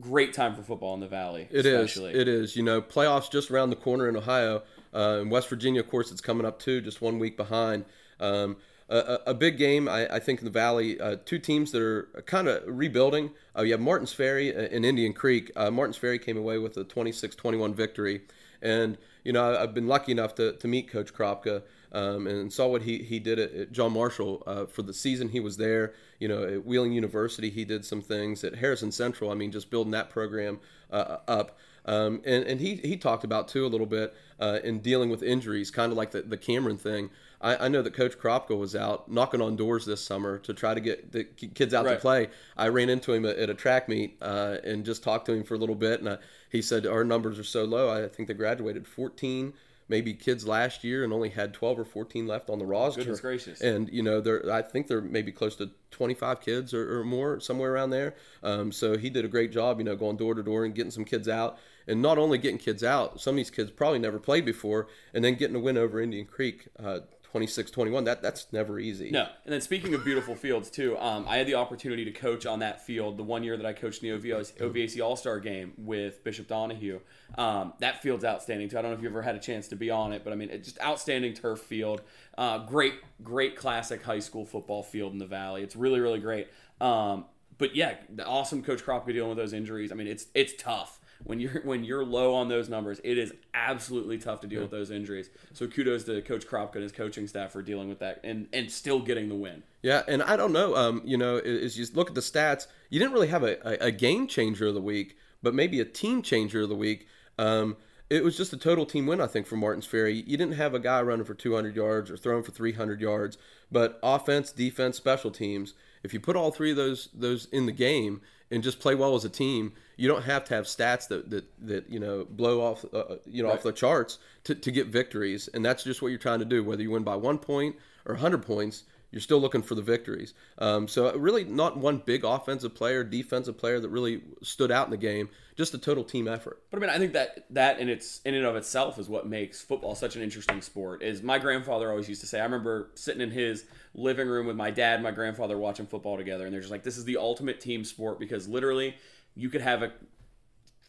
[0.00, 1.48] great time for football in the valley.
[1.50, 1.74] It is.
[1.74, 2.14] especially.
[2.14, 2.56] It is.
[2.56, 4.62] You know, playoffs just around the corner in Ohio.
[4.94, 7.84] Uh, in West Virginia, of course, it's coming up too, just one week behind.
[8.20, 8.56] Um,
[8.88, 11.00] a, a, big game, I, I think, in the Valley.
[11.00, 13.30] Uh, two teams that are kind of rebuilding.
[13.56, 15.50] Uh, you have Martins Ferry and Indian Creek.
[15.56, 18.22] Uh, Martins Ferry came away with a 26-21 victory,
[18.60, 21.62] and you know I've been lucky enough to, to meet Coach Kropka
[21.94, 25.28] um, and saw what he, he did at, at John Marshall uh, for the season
[25.28, 25.94] he was there.
[26.18, 29.30] You know, at Wheeling University, he did some things at Harrison Central.
[29.30, 30.58] I mean, just building that program
[30.90, 31.56] uh, up.
[31.86, 35.22] Um, and, and he, he talked about too a little bit uh, in dealing with
[35.22, 37.10] injuries, kind of like the, the Cameron thing.
[37.42, 40.72] I, I know that Coach Kropka was out knocking on doors this summer to try
[40.72, 41.94] to get the kids out Right.
[41.94, 42.28] to play.
[42.56, 45.44] I ran into him at, at a track meet uh, and just talked to him
[45.44, 46.18] for a little bit, and I,
[46.50, 47.90] he said our numbers are so low.
[47.90, 49.52] I think they graduated 14
[49.88, 53.00] maybe kids last year and only had 12 or 14 left on the roster.
[53.00, 53.60] Goodness gracious.
[53.60, 57.40] And you know, there I think they're maybe close to 25 kids or, or more,
[57.40, 58.14] somewhere around there.
[58.42, 60.90] Um, so he did a great job, you know, going door to door and getting
[60.90, 61.58] some kids out.
[61.86, 65.22] And not only getting kids out, some of these kids probably never played before, and
[65.22, 67.00] then getting a win over Indian Creek, uh,
[67.34, 68.04] 26-21.
[68.04, 69.10] That that's never easy.
[69.10, 72.46] No, and then speaking of beautiful fields too, um, I had the opportunity to coach
[72.46, 75.40] on that field the one year that I coached in the OVAC, OVAC All Star
[75.40, 77.00] game with Bishop Donahue.
[77.36, 78.78] Um, that field's outstanding too.
[78.78, 80.36] I don't know if you've ever had a chance to be on it, but I
[80.36, 82.02] mean, it's just outstanding turf field.
[82.38, 85.62] Uh, great, great classic high school football field in the valley.
[85.62, 86.48] It's really, really great.
[86.80, 87.24] Um,
[87.58, 87.94] but yeah,
[88.24, 89.90] awesome Coach Kropka dealing with those injuries.
[89.90, 93.00] I mean, it's it's tough when you're when you're low on those numbers.
[93.02, 95.30] It is absolutely tough to deal with those injuries.
[95.52, 98.70] So kudos to Coach Kropka and his coaching staff for dealing with that and and
[98.70, 99.62] still getting the win.
[99.82, 100.76] Yeah, and I don't know.
[100.76, 103.88] Um, you know, as you look at the stats, you didn't really have a, a,
[103.88, 107.06] a game changer of the week, but maybe a team changer of the week.
[107.38, 107.76] Um,
[108.10, 110.22] it was just a total team win, I think, for Martins Ferry.
[110.26, 113.38] You didn't have a guy running for 200 yards or throwing for 300 yards,
[113.72, 115.74] but offense, defense, special teams.
[116.02, 118.20] If you put all three of those those in the game
[118.54, 121.44] and just play well as a team, you don't have to have stats that that,
[121.66, 123.56] that you know blow off uh, you know Right.
[123.58, 126.62] off the charts to, to get victories, and that's just what you're trying to do.
[126.64, 130.34] Whether you win by one point or 100 points, you're still looking for the victories.
[130.58, 134.90] Um, so really, not one big offensive player, defensive player that really stood out in
[134.90, 135.28] the game.
[135.56, 136.60] Just a total team effort.
[136.70, 139.26] But I mean, I think that that in its in and of itself is what
[139.26, 141.02] makes football such an interesting sport.
[141.02, 142.40] Is my grandfather always used to say.
[142.40, 146.44] I remember sitting in his living room with my dad my grandfather watching football together,
[146.44, 148.96] and they're just like, "This is the ultimate team sport because literally,
[149.34, 149.92] you could have a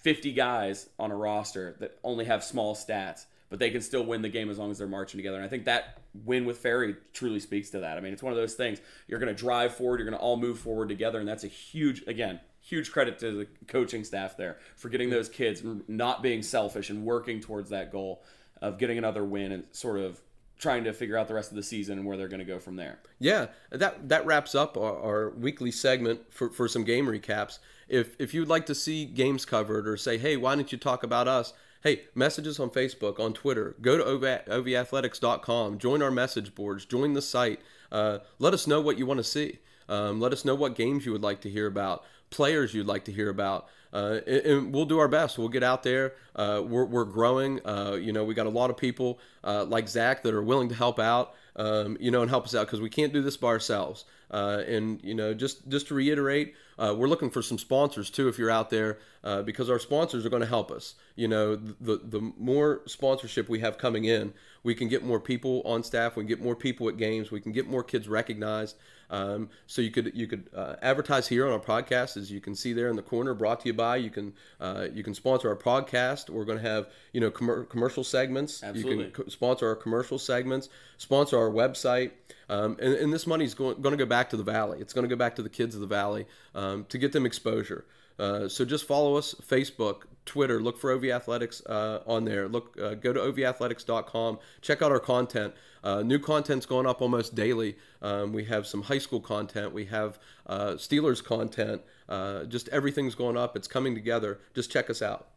[0.05, 4.21] 50 guys on a roster that only have small stats, but they can still win
[4.21, 5.37] the game as long as they're marching together.
[5.37, 7.97] And I think that win with Ferry truly speaks to that.
[7.97, 8.79] I mean, it's one of those things.
[9.07, 11.47] You're going to drive forward, you're going to all move forward together, and that's a
[11.47, 16.43] huge, again, huge credit to the coaching staff there for getting those kids not being
[16.43, 18.23] selfish and working towards that goal
[18.61, 20.21] of getting another win and sort of
[20.57, 22.59] trying to figure out the rest of the season and where they're going to go
[22.59, 22.99] from there.
[23.19, 27.59] Yeah, that that wraps up our, our weekly segment for, for some game recaps.
[27.87, 31.03] If if you'd like to see games covered or say, hey, why don't you talk
[31.03, 31.53] about us?
[31.81, 33.75] Hey, messages on Facebook, on Twitter.
[33.79, 35.77] Go to OV, ovathletics.com.
[35.77, 36.83] Join our message boards.
[36.83, 37.59] Join the site.
[37.91, 39.59] Uh, let us know what you want to see.
[39.87, 43.05] Um, let us know what games you would like to hear about, players you'd like
[43.05, 43.67] to hear about.
[43.95, 45.37] Uh, and, we'll do our best.
[45.37, 46.15] We'll get out there.
[46.35, 47.65] Uh, we're, we're growing.
[47.65, 50.67] Uh, you know, we got a lot of people uh, like Zach that are willing
[50.67, 51.33] to help out.
[51.57, 54.03] Um, you know, and help us out because we can't do this by ourselves.
[54.29, 58.27] Uh, and you know, just just to reiterate, uh, we're looking for some sponsors too.
[58.27, 58.97] If you're out there,
[59.45, 60.95] because our sponsors are going to help us.
[61.15, 65.61] You know, the the more sponsorship we have coming in, we can get more people
[65.63, 66.17] on staff.
[66.17, 67.31] We can get more people at games.
[67.31, 68.75] We can get more kids recognized.
[69.15, 72.53] Um, so you could you could uh, advertise here on our podcast, as you can
[72.53, 73.95] see there in the corner, brought to you by.
[73.97, 76.29] You can uh, you can sponsor our podcast.
[76.29, 78.61] We're going to have you know commer commercial segments.
[78.61, 79.05] Absolutely.
[79.05, 82.11] You can co- sponsor our commercial segments, sponsor our website,
[82.49, 84.79] um, and, and this money is going, going to go back to the valley.
[84.81, 87.25] It's going to go back to the kids of the valley um, to get them
[87.25, 87.85] exposure.
[88.17, 90.61] Uh, so just follow us Facebook, Twitter.
[90.61, 92.47] Look for OV Athletics uh, on there.
[92.47, 94.39] Look, uh, go to ovathletics.com.
[94.61, 95.53] Check out our content.
[95.85, 97.77] Uh, new content's going up almost daily.
[98.01, 99.71] Um, we have some high school content.
[99.71, 100.17] We have
[100.47, 101.83] uh, Steelers content.
[102.09, 103.55] Uh, just everything's going up.
[103.55, 104.39] It's coming together.
[104.55, 105.27] Just check us out.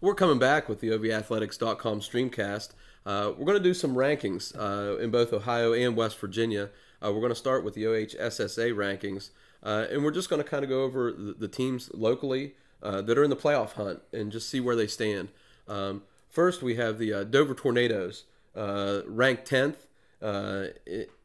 [0.00, 2.70] We're coming back with the OVAthletics.com streamcast.
[3.04, 6.70] Uh, we're going to do some rankings uh, in both Ohio and West Virginia.
[7.04, 9.30] Uh, we're going to start with the OHSAA rankings,
[9.62, 13.24] and we're just going to kind of go over the, the teams locally that are
[13.24, 15.30] in the playoff hunt and just see where they stand.
[15.66, 19.76] Um, first, we have the Dover Tornadoes, uh, ranked 10th
[20.22, 20.66] uh,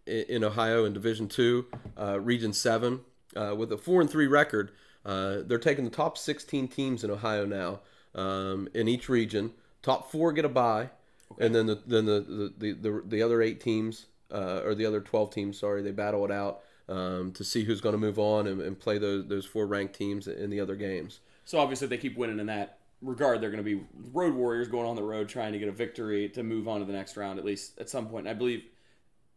[0.05, 1.65] in Ohio in Division Two,
[1.99, 3.01] uh, Region Seven,
[3.35, 4.71] uh, with a four and three record.
[5.05, 7.79] Uh, they're taking the top 16 teams in Ohio now
[8.15, 9.51] um, in each region.
[9.83, 10.89] Top four get a bye,
[11.37, 15.01] and then the then the the, the, the other eight teams uh, or the other
[15.01, 18.47] 12 teams, sorry, they battle it out um, to see who's going to move on
[18.47, 21.19] and, and play those those four ranked teams in the other games.
[21.43, 24.87] So obviously, they keep winning in that regard, they're going to be road warriors going
[24.87, 27.39] on the road trying to get a victory to move on to the next round,
[27.39, 28.27] at least at some point.
[28.27, 28.63] I believe.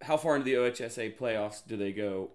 [0.03, 2.31] How far into the OHSAA playoffs do they go?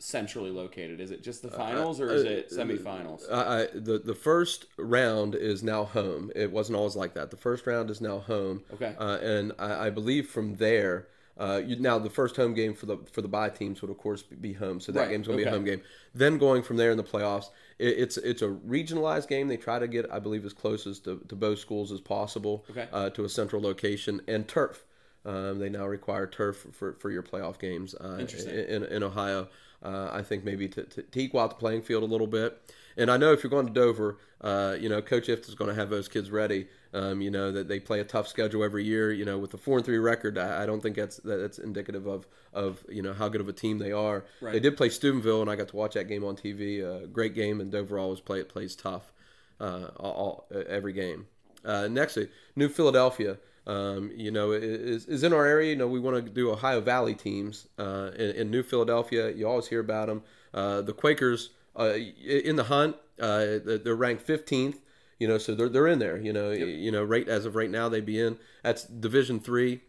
[0.00, 3.22] Centrally located, is it just the uh, finals or uh, is uh, it semifinals?
[3.32, 6.30] I, I, the the first round is now home.
[6.36, 7.32] It wasn't always like that.
[7.32, 8.62] The first round is now home.
[8.74, 8.94] Okay.
[8.96, 12.86] Uh, and I, I believe from there, uh, you, now the first home game for
[12.86, 14.80] the for the bye teams would of course be home.
[14.80, 15.82] So that Right, game's going to be a home game.
[16.14, 19.48] Then going from there in the playoffs, it, it's it's a regionalized game.
[19.48, 22.64] They try to get I believe as close as to, to both schools as possible.
[22.70, 22.88] Okay.
[22.92, 24.84] Uh, to a central location and turf.
[25.24, 29.48] Um, they now require turf for, for your playoff games uh, in, in Ohio.
[29.82, 32.60] Uh, I think maybe to, to, to equal out the playing field a little bit.
[32.96, 35.68] And I know if you're going to Dover, uh, you know, Coach Ift is going
[35.68, 36.66] to have those kids ready.
[36.94, 39.12] Um, you know that they play a tough schedule every year.
[39.12, 42.06] You know, with the four and three record, I, I don't think that's that's indicative
[42.06, 44.24] of of you know how good of a team they are.
[44.40, 44.52] Right.
[44.52, 46.82] They did play Steubenville, and I got to watch that game on TV.
[46.82, 49.12] Uh, great game, and Dover always play it plays tough
[49.60, 51.26] uh, all, every game.
[51.64, 52.18] Uh, next,
[52.56, 53.36] New Philadelphia.
[53.68, 55.70] Um, you know, is, is in our area.
[55.70, 59.30] You know, we want to do Ohio Valley teams uh, in, in New Philadelphia.
[59.30, 60.22] You always hear about them.
[60.54, 62.96] Uh, the Quakers uh, in the hunt.
[63.20, 64.76] Uh, they're ranked 15th.
[65.18, 66.16] You know, so they're, they're in there.
[66.16, 68.38] You know, you know, right as of right now, they'd be in.
[68.62, 69.82] That's Division three,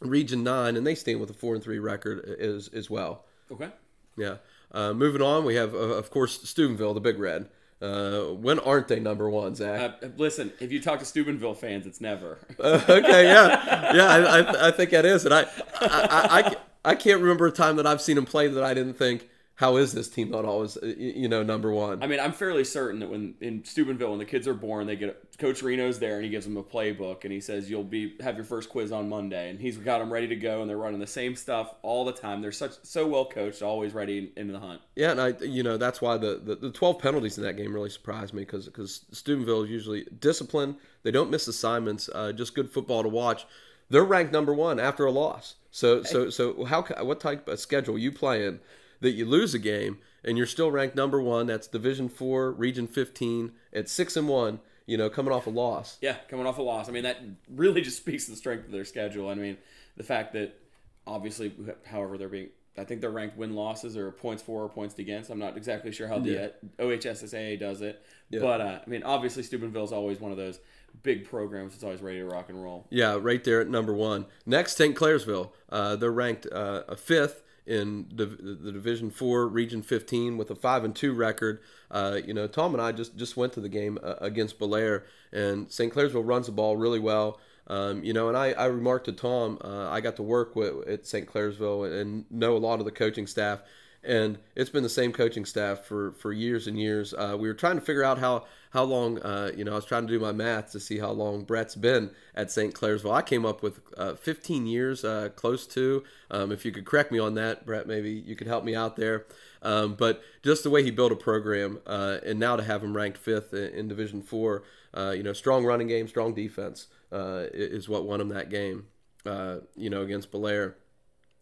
[0.00, 3.24] Region nine, and they stand with a four and three record as as well.
[3.50, 3.70] Okay.
[4.16, 4.36] Yeah.
[4.72, 7.48] Uh, moving on, we have, uh, of course, Steubenville, the Big Red.
[7.80, 9.98] Uh, when aren't they number one, Zach?
[10.02, 12.38] Uh, listen, if you talk to Steubenville fans, it's never.
[12.58, 15.46] Uh, okay, yeah, yeah, I, I, I think that is, and I, I,
[15.80, 18.94] I, I, I can't remember a time that I've seen him play that I didn't
[18.98, 19.29] think,
[19.60, 22.02] how is this team not always, you know, number one?
[22.02, 24.96] I mean, I'm fairly certain that when in Steubenville, when the kids are born, they
[24.96, 28.14] get Coach Reno's there and he gives them a playbook and he says you'll be
[28.20, 30.78] have your first quiz on Monday and he's got them ready to go and they're
[30.78, 32.40] running the same stuff all the time.
[32.40, 34.80] They're such so well coached, always ready into the hunt.
[34.96, 37.74] Yeah, and I, you know, that's why the, the, the 12 penalties in that game
[37.74, 40.76] really surprised me because because Steubenville is usually disciplined.
[41.02, 42.08] They don't miss assignments.
[42.14, 43.44] Uh, just good football to watch.
[43.90, 45.56] They're ranked number one after a loss.
[45.70, 48.60] So so so how what type of schedule you playing
[49.00, 51.46] that you lose a game and you're still ranked number one?
[51.46, 54.60] That's Division Four, Region 15 at six and one.
[54.86, 55.98] You know, coming off a loss.
[56.00, 56.88] Yeah, coming off a loss.
[56.88, 59.28] I mean, that really just speaks to the strength of their schedule.
[59.28, 59.56] I mean,
[59.96, 60.58] the fact that
[61.06, 61.52] obviously,
[61.86, 62.48] however, they're being.
[62.78, 65.28] I think they're ranked win losses or points for or points against.
[65.28, 66.48] I'm not exactly sure how the Yeah.
[66.78, 68.40] uh, OHSAA does it, Yeah.
[68.40, 70.60] but uh, I mean, obviously, Steubenville is always one of those
[71.02, 72.86] big programs that's always ready to rock and roll.
[72.88, 74.26] Yeah, right there at number one.
[74.46, 74.94] Next, St.
[74.96, 75.50] Clairsville.
[75.68, 80.54] Uh, they're ranked uh, a fifth in div- the Division Four, Region 15, with a
[80.54, 81.60] five and two record.
[81.90, 85.04] Uh, you know, Tom and I just just went to the game uh, against Bellaire,
[85.32, 85.92] and St.
[85.92, 87.40] Clairsville runs the ball really well.
[87.66, 90.88] Um, you know, and I, I remarked to Tom, uh, I got to work with
[90.88, 91.32] at St.
[91.32, 93.60] Clairsville and know a lot of the coaching staff,
[94.02, 97.12] and it's been the same coaching staff for, for years and years.
[97.12, 99.84] Uh, we were trying to figure out how how long, uh, you know, I was
[99.84, 102.72] trying to do my math to see how long Brett's been at St.
[102.72, 103.12] Clairsville.
[103.12, 106.04] I came up with uh, 15 years, uh, close to.
[106.30, 108.94] Um, if you could correct me on that, Brett, maybe you could help me out
[108.94, 109.26] there.
[109.62, 112.96] Um, but just the way he built a program, uh, and now to have him
[112.96, 114.62] ranked fifth in, in Division Four,
[114.94, 118.86] uh, you know, strong running game, strong defense is what won him that game.
[119.24, 120.74] You know, against Bellaire,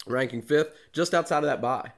[0.06, 1.92] ranking fifth, just outside of that bye.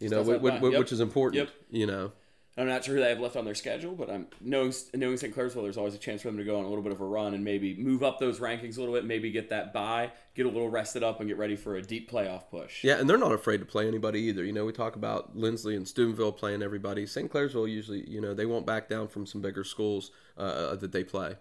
[0.00, 0.54] You know, outside which.
[0.54, 0.78] Yep.
[0.78, 1.44] which is important.
[1.44, 1.54] Yep.
[1.70, 2.12] You know.
[2.58, 5.34] I'm not sure who they have left on their schedule, but I'm knowing knowing St.
[5.34, 7.04] Clairsville, there's always a chance for them to go on a little bit of a
[7.04, 10.46] run and maybe move up those rankings a little bit, maybe get that bye, get
[10.46, 12.82] a little rested up, and get ready for a deep playoff push.
[12.82, 14.42] Yeah, and they're not afraid to play anybody either.
[14.42, 17.06] You know, we talk about Linsly and Steubenville playing everybody.
[17.06, 17.30] St.
[17.30, 21.04] Clairsville usually, you know, they won't back down from some bigger schools uh, that they
[21.04, 21.34] play.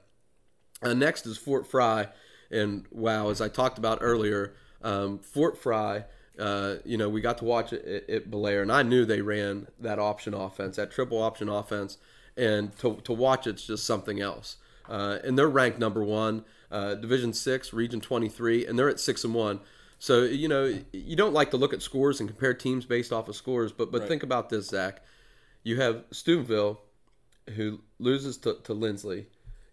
[0.82, 2.10] Uh, next is Fort Frye,
[2.52, 6.04] and wow, as I talked about earlier, um, Fort Frye.
[6.40, 9.68] Uh, you know, we got to watch it at, Bellaire, and I knew they ran
[9.80, 11.98] that option offense, that triple option offense,
[12.36, 14.58] and to, to watch it's just something else.
[14.90, 19.00] Uh, and they're ranked number one, uh, Division Six, Region Twenty Three, and they're at
[19.00, 19.62] six and one.
[19.98, 23.30] So you know, you don't like to look at scores and compare teams based off
[23.30, 24.08] of scores, but but Right.
[24.10, 25.02] think about this, Zach.
[25.64, 26.82] You have Steubenville,
[27.56, 29.26] who loses to, to Linsly,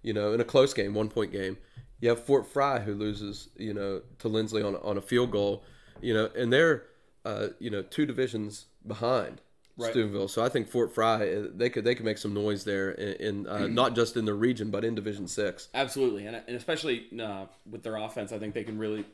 [0.03, 1.59] you know, in a close game, one point game.
[2.01, 5.65] You have Fort Frye, who loses, you know, to Linsly on, on a field goal,
[6.03, 6.85] you know, and they're,
[7.25, 9.41] uh, you know, two divisions behind
[9.77, 9.91] Right.
[9.91, 10.29] Steubenville.
[10.29, 13.15] So I think Fort Frye, uh, they could they could make some noise there in,
[13.15, 15.69] in uh, not just in the region, but in Division Six.
[15.73, 19.07] Absolutely, and, and especially uh, with their offense, I think they can really,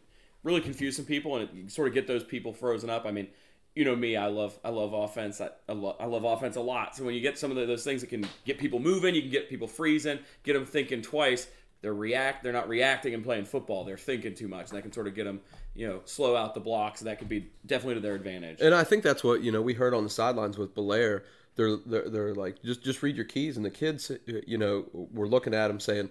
[0.42, 3.06] really confuse some people and sort of get those people frozen up.
[3.06, 3.28] I mean,
[3.76, 5.40] you know me, I love I love offense.
[5.40, 6.96] I, I, lo- I love offense a lot.
[6.96, 9.22] So when you get some of the, those things that can get people moving, you
[9.22, 11.46] can get people freezing, get them thinking twice.
[11.80, 12.42] They're react.
[12.42, 13.84] They're not reacting and playing football.
[13.84, 15.40] They're thinking too much, and that can sort of get them,
[15.74, 17.00] you know, slow out the blocks.
[17.00, 18.60] That could be definitely to their advantage.
[18.60, 21.22] And I think that's what you know we heard on the sidelines with Bellaire.
[21.54, 25.28] They're they're, they're like just just read your keys, and the kids, you know, were
[25.28, 26.10] looking at them saying,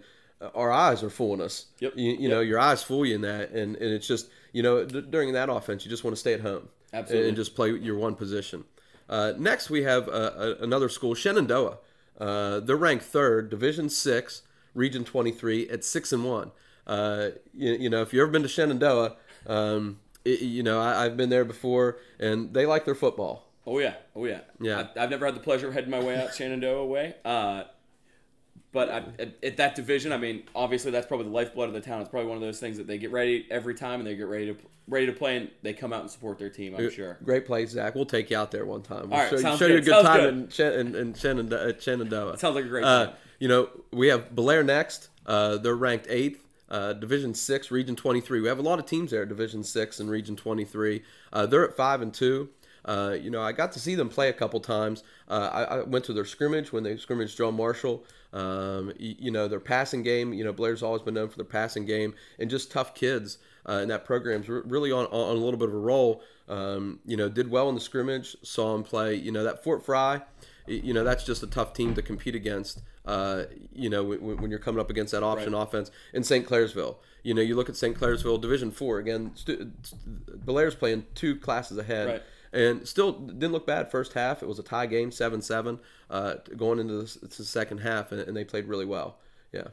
[0.56, 1.94] "Our eyes are fooling us." Yep.
[1.98, 4.86] You, you know, your eyes fool you in that, and and it's just you know
[4.86, 7.28] d- during that offense, you just want to stay at home Absolutely.
[7.28, 8.64] and just play your one position.
[9.10, 11.78] Uh, next, we have uh, another school, Shenandoah.
[12.20, 14.42] Uh, they're ranked third, Division Six,
[14.78, 16.52] Region Twenty Three, at six and one.
[16.86, 19.16] Uh, you, you know, if you've ever been to Shenandoah,
[19.48, 23.44] um, it, you know I, I've been there before, and they like their football.
[23.66, 24.88] Oh yeah, oh yeah, Yeah.
[24.96, 27.64] I, I've never had the pleasure of heading my way out Shenandoah way, uh,
[28.72, 31.82] but I, at, at that division, I mean, obviously that's probably the lifeblood of the
[31.82, 32.00] town.
[32.00, 34.28] It's probably one of those things that they get ready every time, and they get
[34.28, 34.58] ready to
[34.88, 36.74] ready to play, and they come out and support their team.
[36.78, 37.18] I'm sure.
[37.26, 37.94] Great place, Zach.
[37.96, 39.10] We'll take you out there one time.
[39.10, 39.86] We'll All right, show, sounds show you a good.
[39.86, 40.78] good Sounds time good.
[40.80, 41.82] in, in, in Shenandoah.
[41.82, 42.38] Shenandoah.
[42.38, 43.12] Sounds like a great Uh.
[43.40, 45.10] You know, we have Bellaire next.
[45.26, 48.42] Uh, they're ranked eighth, uh, Division Six, Region Twenty Three.
[48.42, 51.04] We have a lot of teams there, at Division Six and Region Twenty Three.
[51.32, 52.50] Uh, they're at five and two.
[52.86, 55.04] Uh, you know, I got to see them play a couple times.
[55.28, 58.06] Uh, I, I went to their scrimmage when they scrimmaged John Marshall.
[58.32, 60.34] Um, you, you know, their passing game.
[60.34, 63.40] You know, Bellaire's always been known for their passing game and just tough kids.
[63.68, 66.24] Uh, and that program's re- really on, on a little bit of a roll.
[66.48, 68.38] Um, you know, did well in the scrimmage.
[68.42, 69.16] Saw them play.
[69.16, 70.22] You know, that Fort Frye
[70.68, 72.82] you know that's just a tough team to compete against.
[73.06, 73.44] Uh,
[73.74, 76.46] you know when, when you're coming up against that option offense in St.
[76.46, 76.98] Clairsville.
[77.24, 77.98] You know you look at St.
[77.98, 79.32] Clairsville Division Four again.
[79.36, 79.72] Stu-
[80.46, 82.24] Bellaire's playing two classes ahead, Right.
[82.54, 84.42] and still didn't look bad first half.
[84.44, 88.22] It was a tie game, seven seven, uh, going into the, the second half, and,
[88.22, 89.18] and they played really well.
[89.54, 89.68] Yeah,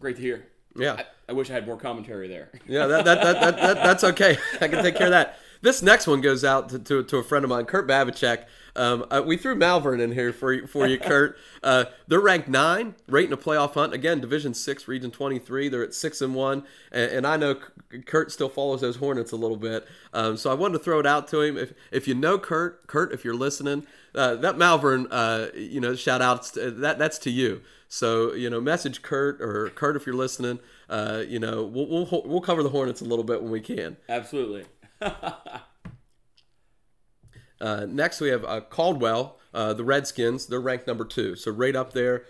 [0.00, 0.46] Great to hear.
[0.76, 0.94] yeah.
[0.94, 2.50] I, I wish I had more commentary there.
[2.66, 4.36] Yeah, that, that, that, that, that, that's okay.
[4.60, 5.38] I can take care of that.
[5.62, 8.44] This next one goes out to, to, to a friend of mine, Kurt Babachek.
[8.76, 11.36] Um, uh, we threw Malvern in here for you, for you Kurt.
[11.64, 13.94] Uh, they're ranked nine, right in a playoff hunt.
[13.94, 15.70] Again, Division Six, Region Twenty Three.
[15.70, 17.56] They're at six and one, and, and I know
[18.04, 19.88] Kurt still follows those Hornets a little bit.
[20.12, 21.56] Um, so I wanted to throw it out to him.
[21.56, 25.94] If if you know Kurt, Kurt, if you're listening, uh, that Malvern, uh, you know,
[25.94, 27.62] shout outs to, that that's to you.
[27.88, 30.58] So you know, message Kurt or Kurt if you're listening.
[30.90, 33.96] Uh, you know, we'll, we'll we'll cover the Hornets a little bit when we can.
[34.06, 34.66] Absolutely.
[37.64, 40.46] Uh, next, we have uh, Caldwell, uh, the Redskins.
[40.46, 42.24] They're ranked number two, so right up there.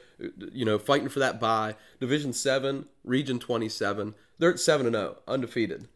[0.53, 1.75] You know, fighting for that bye.
[1.99, 4.15] Division seven, Region twenty-seven.
[4.39, 5.89] They're at seven and zero, undefeated.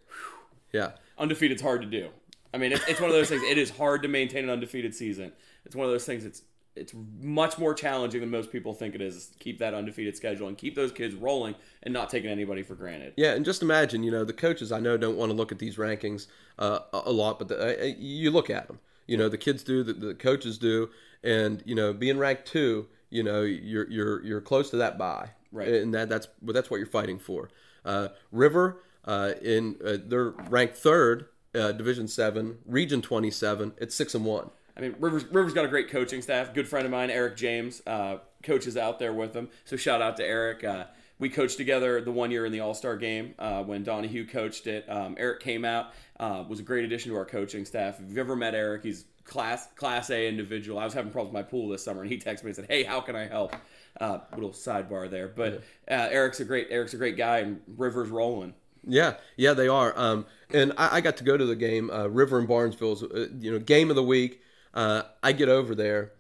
[0.73, 2.09] Yeah, Undefeated's hard to do.
[2.53, 3.43] I mean, it's, it's one of those things.
[3.43, 5.33] It is hard to maintain an undefeated season.
[5.65, 6.25] It's one of those things.
[6.25, 6.43] It's
[6.75, 9.31] it's much more challenging than most people think it is.
[9.39, 13.15] Keep that undefeated schedule and keep those kids rolling and not taking anybody for granted.
[13.17, 15.59] yeah, and just imagine, you know, the coaches I know don't want to look at
[15.59, 16.27] these rankings
[16.59, 18.81] uh, a a lot, but the, uh, you look at them.
[19.09, 20.91] You know, the kids do, the, the coaches do,
[21.25, 25.31] and you know, being ranked two, you know, you're you're you're close to that buy,
[25.53, 25.69] Right.
[25.69, 27.49] And that that's well, that's what you're fighting for.
[27.85, 33.73] Uh, River, uh, in uh, they're ranked third, uh, Division Seven, Region Twenty Seven.
[33.79, 34.51] It's six and one.
[34.77, 36.53] I mean, Rivers Rivers got a great coaching staff.
[36.53, 39.49] Good friend of mine, Eric James, uh, coaches out there with them.
[39.65, 40.65] So shout out to Eric.
[40.65, 40.85] Uh,
[41.19, 44.67] we coached together the one year in the All Star game uh, when Donahue coached
[44.67, 44.85] it.
[44.89, 48.01] Um, Eric came out, uh, was a great addition to our coaching staff.
[48.01, 50.79] If you've ever met Eric, he's class class A individual.
[50.79, 52.67] I was having problems with my pool this summer, and he texted me and said,
[52.69, 53.55] "Hey, how can I help?"
[54.01, 58.09] Uh, little sidebar there, but uh, Eric's a great Eric's a great guy, and Rivers
[58.09, 58.55] rolling.
[58.87, 59.93] Yeah, yeah, they are.
[59.97, 61.91] Um, and I, I got to go to the game.
[61.91, 64.41] Uh, River and Barnesville's, uh, you know, game of the week.
[64.73, 66.13] Uh, I get over there,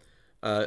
[0.43, 0.67] uh,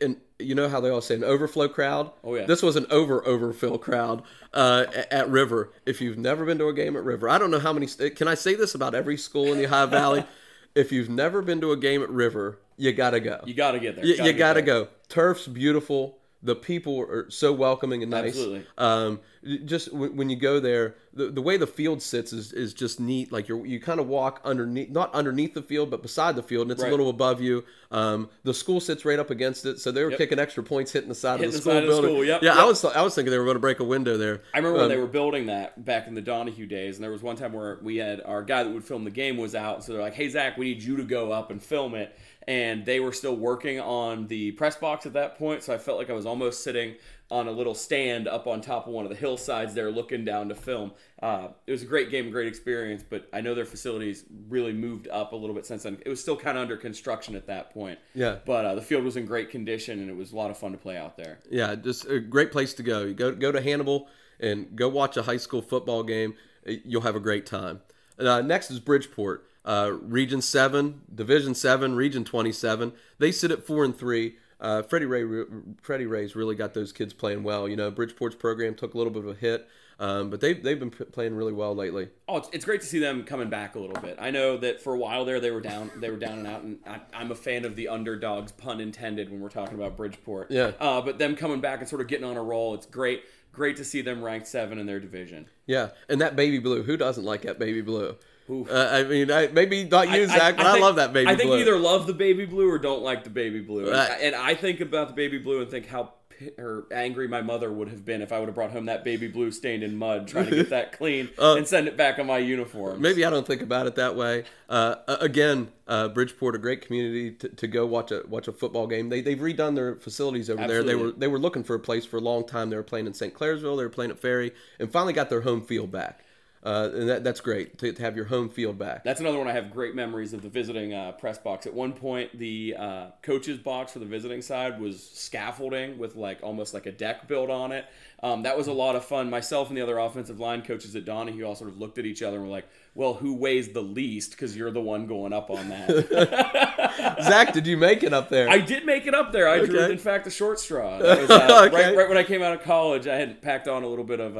[0.00, 2.10] and you know how they all say an overflow crowd.
[2.24, 2.46] Oh, yeah.
[2.46, 4.22] This was an over overfill crowd
[4.52, 5.72] uh, at River.
[5.86, 7.86] If you've never been to a game at River, I don't know how many.
[7.86, 10.24] St- can I say this about every school in the Ohio Valley?
[10.74, 13.40] If you've never been to a game at River, you gotta go.
[13.44, 14.06] You got to get there.
[14.06, 14.84] You, you get gotta there.
[14.84, 14.88] go.
[15.10, 16.16] Turf's beautiful.
[16.44, 18.30] The people are so welcoming and nice.
[18.30, 18.66] Absolutely.
[18.76, 19.20] Um,
[19.64, 22.98] just when, when you go there, the, the way the field sits is, is just
[22.98, 23.30] neat.
[23.32, 26.62] Like you you kind of walk underneath, not underneath the field, but beside the field,
[26.62, 26.88] and it's Right.
[26.88, 27.64] a little above you.
[27.92, 30.18] Um, the school sits right up against it, so they were Yep.
[30.18, 32.10] kicking extra points, hitting the side Hitting of the the school side of the building.
[32.10, 32.66] school, yep, yeah, I yep.
[32.66, 34.42] was I was thinking they were going to break a window there.
[34.54, 37.10] I remember when Um, they were building that back in the Donahue days, and there
[37.12, 39.84] was one time where we had our guy that would film the game was out,
[39.84, 42.16] so they're like, "Hey Zach, we need you to go up and film it."
[42.48, 45.98] And they were still working on the press box at that point, so I felt
[45.98, 46.96] like I was almost sitting
[47.30, 50.48] on a little stand up on top of one of the hillsides there, looking down
[50.50, 50.92] to film.
[51.22, 55.08] Uh, it was a great game, great experience, but I know their facilities really moved
[55.08, 55.96] up a little bit since then.
[56.04, 57.98] It was still kind of under construction at that point.
[58.14, 58.36] Yeah.
[58.44, 60.72] but uh, the field was in great condition, and it was a lot of fun
[60.72, 61.38] to play out there.
[61.50, 63.04] Yeah, just a great place to go.
[63.04, 66.34] You go go to Hannibal and go watch a high school football game.
[66.66, 67.80] You'll have a great time.
[68.18, 72.92] Uh, next is Bridgeport, uh, Region Seven, Division Seven, Region Twenty Seven.
[73.18, 74.36] They sit at four and three.
[74.60, 75.44] Uh, Freddie Ray,
[75.82, 77.68] Freddie Ray's really got those kids playing well.
[77.68, 80.78] You know, Bridgeport's program took a little bit of a hit, um, but they've they've
[80.78, 82.10] been p- playing really well lately.
[82.28, 84.18] Oh, it's, it's great to see them coming back a little bit.
[84.20, 86.62] I know that for a while there they were down, they were down and out,
[86.62, 90.52] and I, I'm a fan of the underdogs, pun intended, when we're talking about Bridgeport.
[90.52, 90.70] Yeah.
[90.78, 93.24] Uh, but them coming back and sort of getting on a roll, it's great.
[93.52, 95.46] Great to see them ranked seven in their division.
[95.66, 96.84] Yeah, and that baby blue.
[96.84, 98.16] Who doesn't like that baby blue?
[98.50, 101.32] Uh, I mean, I, maybe not you, Zach, but I, think- love that baby blue.
[101.32, 101.58] I think blue.
[101.60, 103.86] either love the baby blue or don't like the baby blue.
[103.86, 104.18] And, Right.
[104.20, 106.14] and I think about the baby blue and think how
[106.58, 109.28] or angry my mother would have been if I would have brought home that baby
[109.28, 112.38] blue stained in mud, trying to get that clean and send it back on my
[112.38, 112.96] uniform.
[112.96, 114.42] Uh, Maybe I don't think about it that way.
[114.68, 118.88] Uh, again, uh, Bridgeport, a great community to, to go watch a watch a football
[118.88, 119.08] game.
[119.08, 120.82] They they've redone their facilities over there.
[120.82, 122.70] They were they were looking for a place for a long time.
[122.70, 123.32] They were playing in St.
[123.32, 123.76] Clairsville.
[123.76, 126.24] They were playing at Ferry, and finally got their home field back.
[126.64, 129.02] Uh, and that, that's great to, to have your home field back.
[129.02, 131.66] That's another one I have great memories of the visiting uh, press box.
[131.66, 136.38] At one point, the uh, coach's box for the visiting side was scaffolding with like
[136.40, 137.84] almost like a deck built on it.
[138.22, 139.28] Um, that was a lot of fun.
[139.28, 142.22] Myself and the other offensive line coaches at Donahue all sort of looked at each
[142.22, 144.30] other and were like, "Well, who weighs the least?
[144.30, 148.48] Because you're the one going up on that." Zach, did you make it up there?
[148.48, 149.48] I did make it up there.
[149.48, 150.98] I drew, in fact, a short straw.
[151.00, 151.74] Was, uh, Okay.
[151.88, 154.20] right, right when I came out of college, I had packed on a little bit
[154.20, 154.36] of.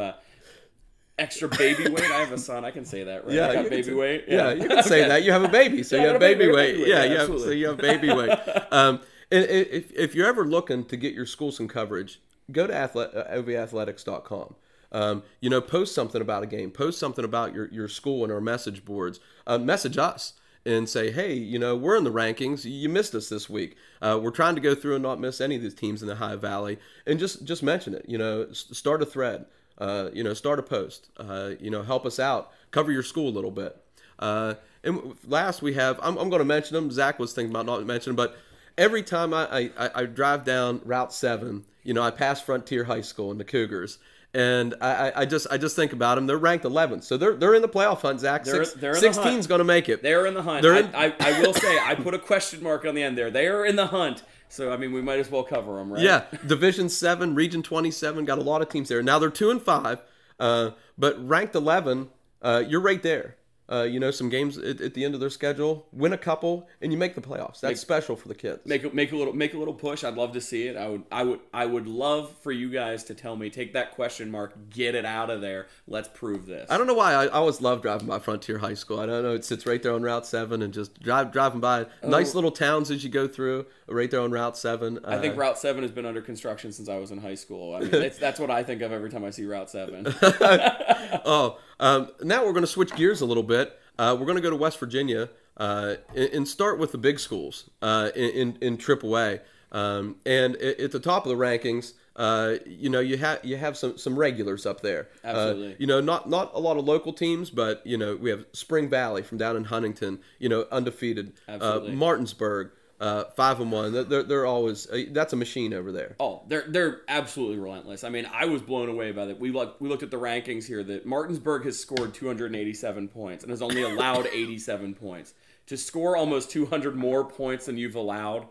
[1.22, 2.10] Extra baby weight.
[2.10, 2.64] I have a son.
[2.64, 3.34] I can say that, right?
[3.34, 4.24] Yeah, I you got baby say- weight.
[4.28, 5.08] yeah, you can say Okay.
[5.08, 5.22] that.
[5.22, 6.66] You have a baby, so Yeah, you have baby, baby, weight.
[6.72, 6.88] baby weight.
[6.88, 8.38] Yeah, Yeah, so you have baby weight.
[8.72, 9.00] Um,
[9.30, 9.48] and i-
[9.78, 12.20] if, if you're ever looking to get your school some coverage,
[12.50, 14.54] go to athlete, uh, ovathletics.com.
[14.90, 18.30] Um, you know, post something about a game, post something about your, your school in
[18.30, 19.20] our message boards.
[19.46, 20.34] Uh, message us
[20.66, 22.64] and say, hey, you know, we're in the rankings.
[22.64, 23.76] You missed us this week.
[24.02, 26.14] Uh, we're trying to go through and not miss any of these teams in the
[26.14, 28.04] Ohio Valley, and just just mention it.
[28.06, 29.46] You know, start a thread.
[29.82, 31.10] Uh, you know, start a post.
[31.16, 32.52] Uh, you know, help us out.
[32.70, 33.76] Cover your school a little bit.
[34.18, 34.54] Uh,
[34.84, 36.90] and last we have, I'm, I'm going to mention them.
[36.92, 38.36] Zach was thinking about not mentioning, but
[38.78, 43.00] every time I, I, I drive down Route Seven, you know, I pass Frontier High
[43.00, 43.98] School and the Cougars,
[44.32, 46.26] and I, I- I just I just think about them.
[46.28, 48.20] They're ranked 11th, so they're they're in the playoff hunt.
[48.20, 50.00] Zach, They're- Six, they're in the 16's going to make it.
[50.04, 50.62] They're in the hunt.
[50.62, 53.18] They're I, in- I, I will say I put a question mark on the end
[53.18, 53.30] there.
[53.32, 54.22] They are in the hunt.
[54.52, 56.02] So I mean, we might as well cover them, right?
[56.02, 59.02] Yeah, Division Seven, Region Twenty Seven, got a lot of teams there.
[59.02, 60.02] Now they're two and five,
[60.38, 62.10] uh, but ranked eleven,
[62.42, 63.36] uh, you're right there.
[63.70, 66.68] Uh, you know, some games at, at the end of their schedule, win a couple,
[66.82, 67.60] and you make the playoffs.
[67.60, 68.60] That's special for the kids.
[68.66, 70.04] Make a, make a little make a little push.
[70.04, 70.76] I'd love to see it.
[70.76, 73.92] I would I would I would love for you guys to tell me take that
[73.92, 75.68] question mark, get it out of there.
[75.86, 76.70] Let's prove this.
[76.70, 79.00] I don't know why I, I always love driving by Frontier High School.
[79.00, 81.86] I don't know it sits right there on Route Seven, and just drive driving by
[82.02, 84.98] nice little towns as you go through, right there on Route Seven.
[85.04, 87.74] Uh, I think Route Seven has been under construction since I was in high school.
[87.74, 90.12] I mean, it's, that's what I think of every time I see Route Seven.
[91.24, 93.78] Oh, um, now we're going to switch gears a little bit.
[93.98, 97.18] Uh, we're going to go to West Virginia uh, and, and start with the big
[97.18, 99.40] schools uh, in, in AAA.
[99.70, 103.56] Um, and at, at the top of the rankings, uh, you know, you have you
[103.56, 105.08] have some some regulars up there.
[105.24, 105.76] Uh, Absolutely.
[105.78, 108.88] you know, not not a lot of local teams, but you know, we have Spring
[108.90, 110.20] Valley from down in Huntington.
[110.38, 111.32] You know, undefeated.
[111.48, 111.92] Absolutely.
[111.92, 112.70] Uh, Martinsburg,
[113.02, 113.92] uh, five and one.
[113.92, 116.14] They're- They're, always uh, that's a machine over there.
[116.20, 118.04] Oh, they're they're absolutely relentless.
[118.04, 119.38] I mean, I was blown away by that.
[119.40, 123.50] We like we looked at the rankings here that Martinsburg has scored 287 points and
[123.50, 125.34] has only allowed 87 points.
[125.66, 128.46] To score almost 200 more points than you've allowed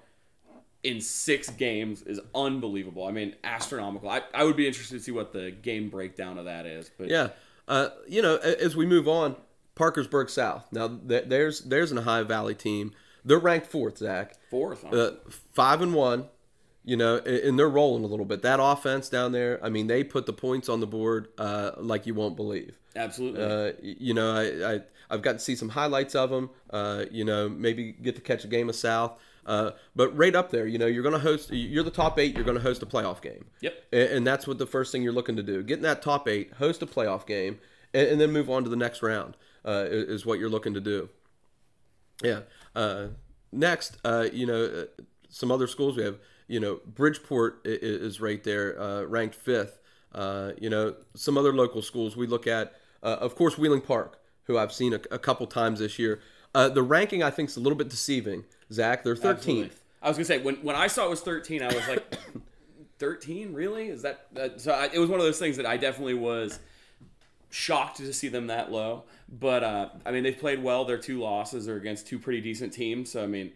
[0.84, 3.06] in six games is unbelievable.
[3.06, 4.10] I mean, astronomical.
[4.10, 6.90] I, I would be interested to see what the game breakdown of that is.
[6.98, 7.30] But Yeah.
[7.68, 9.36] Uh, you know, as we move on,
[9.76, 10.66] Parkersburg South.
[10.72, 12.94] Now, th- there's there's an Ohio Valley team.
[13.26, 14.34] They're ranked fourth, Zach.
[14.50, 14.96] fourth, huh?
[14.96, 15.12] Uh,
[15.54, 16.26] five and one.
[16.84, 18.42] You know, and they're rolling a little bit.
[18.42, 19.60] That offense down there.
[19.64, 22.76] I mean, they put the points on the board uh, like you won't believe.
[22.96, 23.44] absolutely.
[23.44, 24.80] Uh, you know, I, I
[25.12, 26.50] I've got to see some highlights of them.
[26.72, 29.14] Uh, you know, maybe get to catch a game of South.
[29.46, 31.52] Uh, but right up there, you know, you're going to host.
[31.52, 32.34] You're the top eight.
[32.34, 33.46] You're going to host a playoff game.
[33.62, 33.74] Yep.
[33.94, 35.62] A- And that's what the first thing you're looking to do.
[35.62, 37.60] Get in that top eight, host a playoff game,
[37.94, 39.38] and, and then move on to the next round.
[39.64, 41.10] Uh, is is what you're looking to do.
[42.24, 42.42] Yeah.
[42.76, 43.08] Uh,
[43.52, 46.18] next, uh, you know, uh, some other schools we have.
[46.48, 49.80] You know, Bridgeport is right there, uh, ranked fifth.
[50.14, 52.74] Uh, you know, some other local schools we look at.
[53.02, 56.22] Uh, of course, Wheeling Park, who I've seen a, a couple times this year.
[56.54, 58.44] Uh, the ranking I think is a little bit deceiving.
[58.72, 59.30] Zach, they're 13th.
[59.30, 59.72] Absolutely.
[60.02, 62.18] I was gonna say when when I saw it was 13, I was like,
[63.00, 63.88] 13, really?
[63.88, 64.74] Is that, that so?
[64.74, 66.60] I, it was one of those things that I definitely was
[67.52, 69.04] shocked to see them that low.
[69.30, 70.86] But uh, I mean, they've played well.
[70.86, 73.12] Their two losses are against two pretty decent teams.
[73.12, 73.52] So I mean,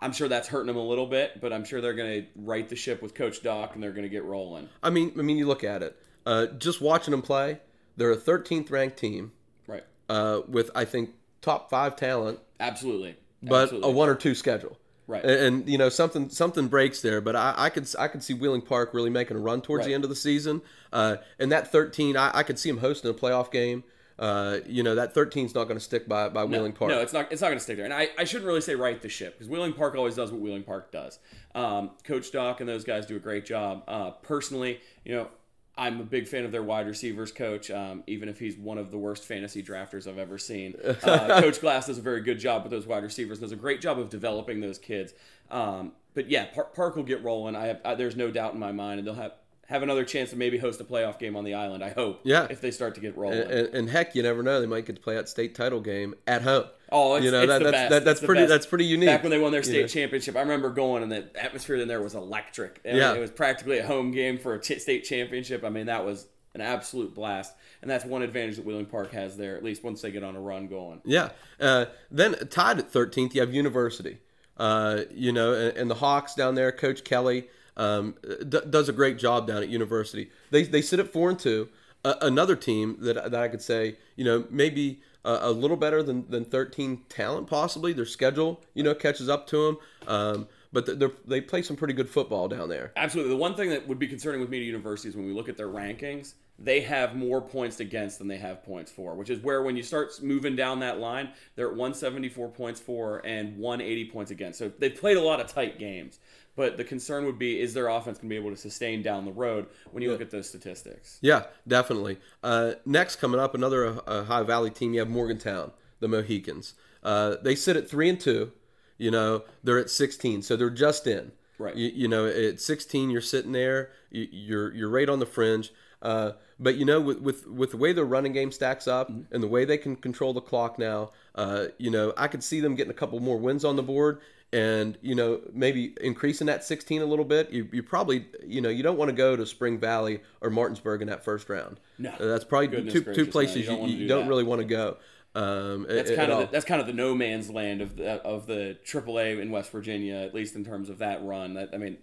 [0.00, 1.40] I'm sure that's hurting them a little bit.
[1.40, 4.24] But I'm sure they're gonna right the ship with Coach Doc and they're gonna get
[4.24, 4.68] rolling.
[4.82, 5.96] I mean, I mean, you look at it.
[6.24, 7.58] Uh, just watching them play,
[7.98, 9.32] they're a 13th ranked team
[9.66, 9.84] Right.
[10.08, 11.10] uh, with I think
[11.42, 13.16] top five talent, Absolutely.
[13.42, 13.90] but Absolutely.
[13.90, 14.78] a one or two schedule.
[15.06, 15.24] Right.
[15.24, 18.32] And, and, you know something something breaks there, but I, I could I could see
[18.32, 20.62] Wheeling Park really making a run towards the end of the season.
[20.92, 23.84] Uh, and that 13, I, I could see them hosting a playoff game.
[24.18, 26.90] Uh, you know that 13 is not going to stick by by Wheeling Park.
[26.90, 27.32] No, it's not.
[27.32, 27.84] It's not going to stick there.
[27.84, 30.40] And I, I shouldn't really say right the ship because Wheeling Park always does what
[30.40, 31.18] Wheeling Park does.
[31.54, 33.82] Um, Coach Doc and those guys do a great job.
[33.88, 35.28] Uh, personally, you know,
[35.76, 38.90] I'm a big fan of their wide receivers coach, um, even if he's one of
[38.90, 40.74] the worst fantasy drafters I've ever seen.
[41.04, 43.40] Uh, coach Glass does a very good job with those wide receivers.
[43.40, 45.12] Does a great job of developing those kids.
[45.50, 47.56] Um, but yeah, Park, Park will get rolling.
[47.56, 47.80] I have.
[47.84, 49.32] I, there's no doubt in my mind, and they'll have.
[49.68, 51.82] Have another chance to maybe host a playoff game on the island.
[51.82, 52.20] I hope.
[52.22, 52.46] Yeah.
[52.50, 53.40] If they start to get rolling.
[53.40, 55.80] and, and, and heck, you never know; they might get to play that state title
[55.80, 56.66] game at home.
[56.94, 58.50] Oh, it's, you know that, that's that, that's pretty best.
[58.50, 59.08] that's pretty unique.
[59.08, 59.86] Back when they won their you state know.
[59.88, 62.80] championship, I remember going, and the atmosphere in there was electric.
[62.84, 63.14] I mean, Yeah.
[63.14, 65.64] it was practically a home game for a state championship.
[65.64, 69.36] I mean, that was an absolute blast, and that's one advantage that Wheeling Park has
[69.36, 69.56] there.
[69.56, 71.00] At least once they get on a run going.
[71.04, 71.30] Yeah.
[71.60, 74.18] Uh, then tied at 13th, you have University.
[74.56, 78.14] Uh, you know, and, and the Hawks down there, Coach Kelly um,
[78.48, 80.30] d- does a great job down at University.
[80.52, 81.68] They, they sit at four and two.
[82.04, 86.02] Uh, another team that, that I could say, you know, maybe a, a little better
[86.02, 87.92] than, than 13 talent, possibly.
[87.92, 89.78] Their schedule, you know, catches up to them.
[90.06, 92.92] Um, but they play some pretty good football down there.
[92.96, 93.30] Absolutely.
[93.30, 95.56] The one thing that would be concerning with me to universities when we look at
[95.56, 99.62] their rankings, they have more points against than they have points for, which is where
[99.62, 104.32] when you start moving down that line, they're at 174 points for and 180 points
[104.32, 104.58] against.
[104.58, 106.18] So they've played a lot of tight games.
[106.56, 109.24] But the concern would be is their offense going to be able to sustain down
[109.24, 111.18] the road when you look at those statistics?
[111.20, 112.18] Yeah, definitely.
[112.42, 114.94] Uh, next, coming up, another uh, Ohio Valley team.
[114.94, 116.74] You have Morgantown, the Mohicans.
[117.02, 118.52] Uh, they sit at three and two.
[118.98, 121.32] You know, they're at 16, so they're just in.
[121.58, 121.74] Right.
[121.74, 123.90] You, you know, at 16, you're sitting there.
[124.10, 125.72] You, you're you're right on the fringe.
[126.00, 129.42] Uh, but you know, with, with with the way their running game stacks up and
[129.42, 132.74] the way they can control the clock now, uh, you know, I could see them
[132.74, 134.20] getting a couple more wins on the board,
[134.54, 137.50] and you know, maybe increasing that 16 a little bit.
[137.50, 141.02] You, you probably, you know, you don't want to go to Spring Valley or Martinsburg
[141.02, 141.80] in that first round.
[141.98, 142.10] No.
[142.10, 144.44] Uh, that's probably Goodness two gracious, two places you you, don't you do don't really
[144.44, 144.96] want to go.
[145.34, 148.22] Um, That's at- kind of the, that's kind of the no man's land of the
[148.22, 151.54] of the AAA in West Virginia, at least in terms of that run.
[151.54, 151.98] That I mean,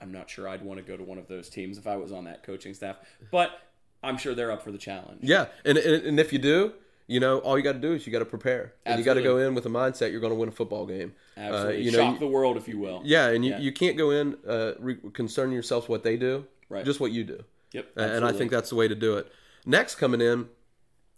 [0.00, 2.10] I'm not sure I'd want to go to one of those teams if I was
[2.10, 2.96] on that coaching staff,
[3.30, 3.60] but
[4.02, 5.20] I'm sure they're up for the challenge.
[5.22, 6.72] Yeah, and, and and if you do,
[7.08, 9.14] you know, all you got to do is you got to prepare, and you got
[9.14, 11.14] to go in with a mindset you're going to win a football game.
[11.36, 13.00] Absolutely, Uh, you know, shock you- the world, if you will.
[13.04, 13.58] yeah, and you, Yeah.
[13.58, 16.84] you can't go in uh, re- concerning yourself what they do, Right.
[16.84, 17.42] just what you do,
[17.72, 19.26] Yep, Uh, and I think that's the way to do it.
[19.66, 20.48] Next coming in,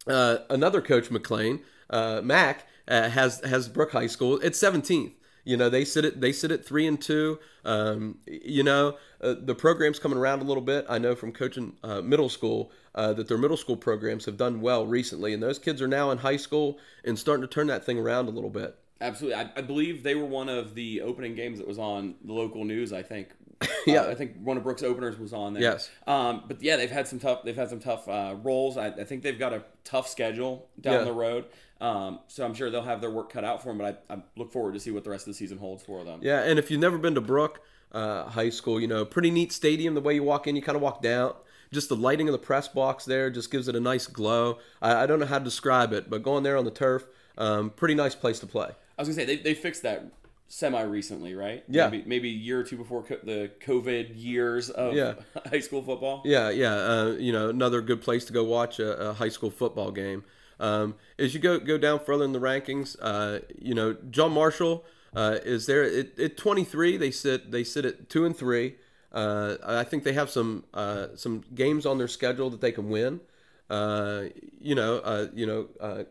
[0.06, 1.60] uh, another coach McLean,
[1.90, 4.38] uh, Mac uh, has has Brooke High School.
[4.42, 5.12] It's 17th.
[5.44, 7.38] You know they sit at they sit at three and two.
[7.64, 10.84] Um, you know uh, the program's coming around a little bit.
[10.88, 14.60] I know from coaching uh, middle school uh, that their middle school programs have done
[14.60, 17.84] well recently, and those kids are now in high school and starting to turn that
[17.84, 18.76] thing around a little bit.
[19.00, 22.32] Absolutely, I, I believe they were one of the opening games that was on the
[22.32, 22.92] local news.
[22.92, 23.28] I think.
[23.86, 24.02] Yeah.
[24.02, 25.62] Uh, I think one of Brooke's openers was on there.
[25.62, 25.90] Yes.
[26.06, 27.44] Um, but yeah, they've had some tough.
[27.44, 28.76] They've had some tough uh, roles.
[28.76, 31.04] I, I think they've got a tough schedule down Yeah.
[31.04, 31.46] the road.
[31.80, 33.78] Um, so I'm sure they'll have their work cut out for them.
[33.78, 36.04] But I, I look forward to see what the rest of the season holds for
[36.04, 36.20] them.
[36.22, 37.60] Yeah, and if you've never been to Brooke
[37.92, 39.94] uh, High School, you know, pretty neat stadium.
[39.94, 41.32] The way you walk in, you kind of walk down.
[41.72, 44.58] Just the lighting of the press box there just gives it a nice glow.
[44.82, 47.06] I, I don't know how to describe it, but going there on the turf,
[47.38, 48.70] um, pretty nice place to play.
[48.98, 50.10] I was gonna say they, they fixed that
[50.48, 51.62] semi recently, right?
[51.68, 51.88] Yeah.
[51.88, 55.14] Maybe, maybe a year or two before co- the COVID years of Yeah.
[55.50, 56.22] high school football.
[56.24, 56.74] Yeah, yeah.
[56.74, 60.24] Uh, you know, another good place to go watch a, a high school football game.
[60.58, 64.84] Um, as you go go down further in the rankings, uh, you know, John Marshall
[65.14, 66.96] uh, is there at, at 23.
[66.96, 68.74] They sit they sit at two and three.
[69.12, 72.88] Uh, I think they have some uh, some games on their schedule that they can
[72.90, 73.20] win.
[73.68, 74.24] Uh,
[74.60, 76.04] you know, uh, you know, uh,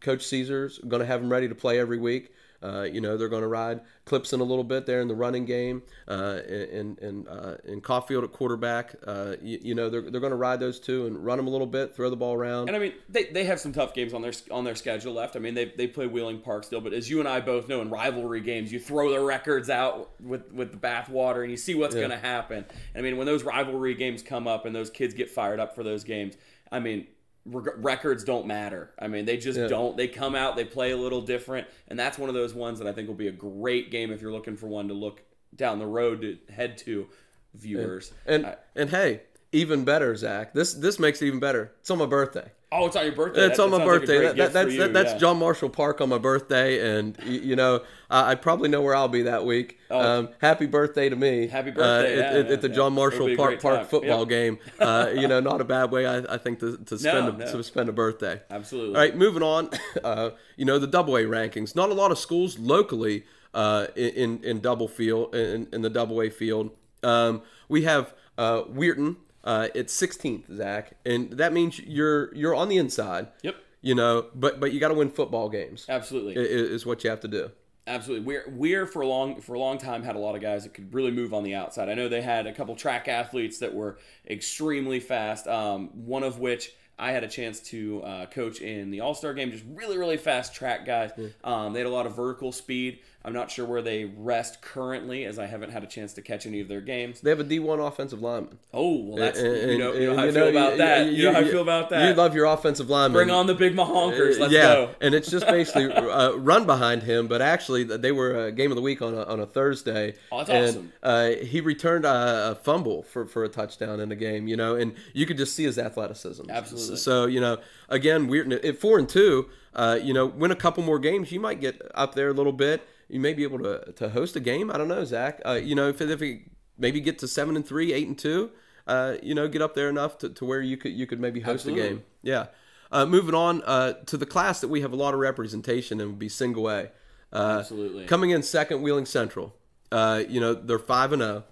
[0.00, 2.32] Coach Caesar's going to have them ready to play every week.
[2.62, 5.44] Uh, you know, they're going to ride Clipson a little bit there in the running
[5.44, 8.94] game, uh, and and uh, and Caulfield at quarterback.
[9.06, 11.50] Uh, you, you know, they're, they're going to ride those two and run them a
[11.50, 12.68] little bit, throw the ball around.
[12.68, 15.36] And I mean, they, they have some tough games on their on their schedule left.
[15.36, 17.80] I mean, they, they play Wheeling Park still, but as you and I both know,
[17.80, 21.74] in rivalry games, you throw the records out with with the bathwater and you see
[21.74, 22.64] what's going to happen.
[22.94, 25.74] And I mean, when those rivalry games come up and those kids get fired up
[25.74, 26.36] for those games,
[26.70, 27.06] I mean,
[27.44, 28.90] reg- records don't matter.
[28.98, 29.68] I mean, they just Yeah.
[29.68, 29.96] don't.
[29.96, 32.88] They come out, they play a little different, and that's one of those ones that
[32.88, 35.22] I think will be a great game if you're looking for one to look
[35.54, 37.08] down the road to head to
[37.54, 38.12] viewers.
[38.26, 39.22] And I- and hey,
[39.52, 40.52] even better, Zach.
[40.54, 41.72] This this makes it even better.
[41.80, 42.50] It's on my birthday.
[42.74, 43.42] oh, it's on your birthday.
[43.46, 44.26] It's That- on that my sounds like birthday.
[44.26, 45.18] That, that, that's you, that, that's yeah.
[45.18, 49.08] John Marshall Park on my birthday, and you, know I, I probably know where I'll
[49.08, 49.78] be that week.
[49.90, 51.44] Um, happy birthday to me!
[51.44, 51.48] Oh.
[51.50, 52.68] Happy birthday, uh, yeah, at, yeah, at the.
[52.70, 54.28] John Marshall Park Park football Yep.
[54.28, 54.58] game.
[54.80, 56.06] Uh, you know, not a bad way.
[56.06, 57.52] I, I think to, to spend a, no.
[57.52, 58.40] to spend a birthday.
[58.50, 58.94] Absolutely.
[58.96, 59.68] All right, moving on.
[60.02, 61.76] Uh, you know the double A rankings.
[61.76, 63.24] Not a lot of schools locally
[63.54, 66.70] uh, in in double field in, in the double A field.
[67.02, 69.16] Um, we have uh, Weirton.
[69.44, 73.28] Uh, it's 16th, Zach, and that means you're you're on the inside.
[73.42, 73.56] Yep.
[73.80, 75.86] You know, but but you got to win football games.
[75.88, 76.36] Absolutely.
[76.36, 77.50] i- i- Is what you have to do.
[77.88, 78.24] Absolutely.
[78.24, 80.72] We're we're for a long for a long time had a lot of guys that
[80.74, 81.88] could really move on the outside.
[81.88, 83.98] I know they had a couple track athletes that were
[84.30, 85.48] extremely fast.
[85.48, 89.34] Um, one of which I had a chance to uh, coach in the All Star
[89.34, 89.50] game.
[89.50, 91.10] Just really really fast track guys.
[91.42, 93.00] Um, they had a lot of vertical speed.
[93.24, 96.44] I'm not sure where they rest currently, as I haven't had a chance to catch
[96.46, 97.20] any of their games.
[97.20, 98.58] They have a D1 offensive lineman.
[98.74, 101.06] Oh well, that's And- you know, and- you know how I feel about that.
[101.06, 102.08] you- You know how I feel about that.
[102.08, 103.12] You love your offensive lineman.
[103.12, 104.38] Bring on the big mahonkers.
[104.40, 104.90] Let's yeah, go.
[105.00, 107.28] and it's just basically uh, run behind him.
[107.28, 110.14] But actually, they were a game of the week on a, on a Thursday.
[110.32, 110.92] Oh, that's and, awesome.
[111.02, 114.48] Uh, he returned a, a fumble for, for a touchdown in the game.
[114.48, 116.50] You know, and you could just see his athleticism.
[116.50, 116.96] Absolutely.
[116.96, 117.58] So you know,
[117.88, 119.48] again, we're at four and two.
[119.74, 122.52] Uh, you know, win a couple more games, you might get up there a little
[122.52, 122.86] bit.
[123.12, 124.70] You may be able to to host a game.
[124.70, 125.40] I don't know, Zach.
[125.44, 126.46] Uh, you know, if if we
[126.78, 128.50] maybe get to seven and three, eight and two.
[128.86, 131.40] Uh, you know, get up there enough to, to where you could you could maybe
[131.40, 131.86] host Absolutely.
[131.86, 132.02] a game.
[132.22, 132.46] Yeah.
[132.90, 136.08] Uh, moving on uh, to the class that we have a lot of representation in
[136.08, 136.90] would be single A.
[137.32, 138.06] Uh, Absolutely.
[138.06, 139.54] Coming in second, Wheeling Central.
[139.90, 141.44] Uh, you know they're five and zero.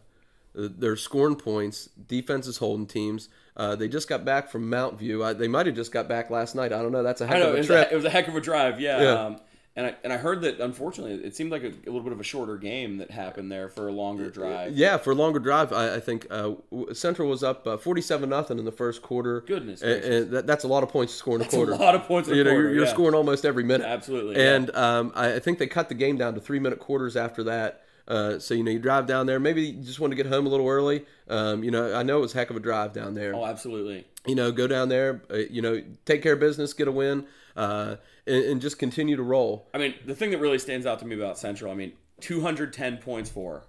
[0.54, 1.86] They're scoring points.
[1.86, 3.28] Defense is holding teams.
[3.56, 5.22] Uh, they just got back from Mount View.
[5.22, 6.72] I, they might have just got back last night.
[6.72, 7.02] I don't know.
[7.02, 7.88] That's a heck know of a trip.
[7.88, 8.80] a, it was a heck of a drive.
[8.80, 9.02] Yeah.
[9.02, 9.10] Yeah.
[9.12, 9.36] Um,
[9.80, 12.20] And I, and I heard that unfortunately it seemed like a, a little bit of
[12.20, 14.76] a shorter game that happened there for a longer drive.
[14.76, 16.52] Yeah, for a longer drive, I, I think uh,
[16.92, 19.40] Central was up uh, forty-seven nothing in the first quarter.
[19.40, 20.22] Goodness and, gracious.
[20.24, 22.02] and that, that's a lot of points to score in a It's a lot of
[22.02, 22.90] points in a you know, quarter, you're, you're yeah.
[22.90, 23.86] scoring almost every minute.
[23.86, 24.54] Absolutely, yeah.
[24.54, 27.84] And um, I, I think they cut the game down to three-minute quarters after that.
[28.10, 29.38] Uh, so you know, you drive down there.
[29.38, 31.06] Maybe you just want to get home a little early.
[31.28, 33.36] Um, you know, I know it was a heck of a drive down there.
[33.36, 34.04] Oh, absolutely.
[34.26, 35.22] You know, go down there.
[35.30, 37.96] Uh, you know, take care of business, get a win, uh,
[38.26, 39.68] and, and just continue to roll.
[39.72, 42.98] I mean, the thing that really stands out to me about Central, I mean, 210
[42.98, 43.62] points for,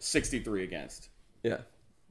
[0.00, 1.08] 63 against.
[1.44, 1.58] Yeah.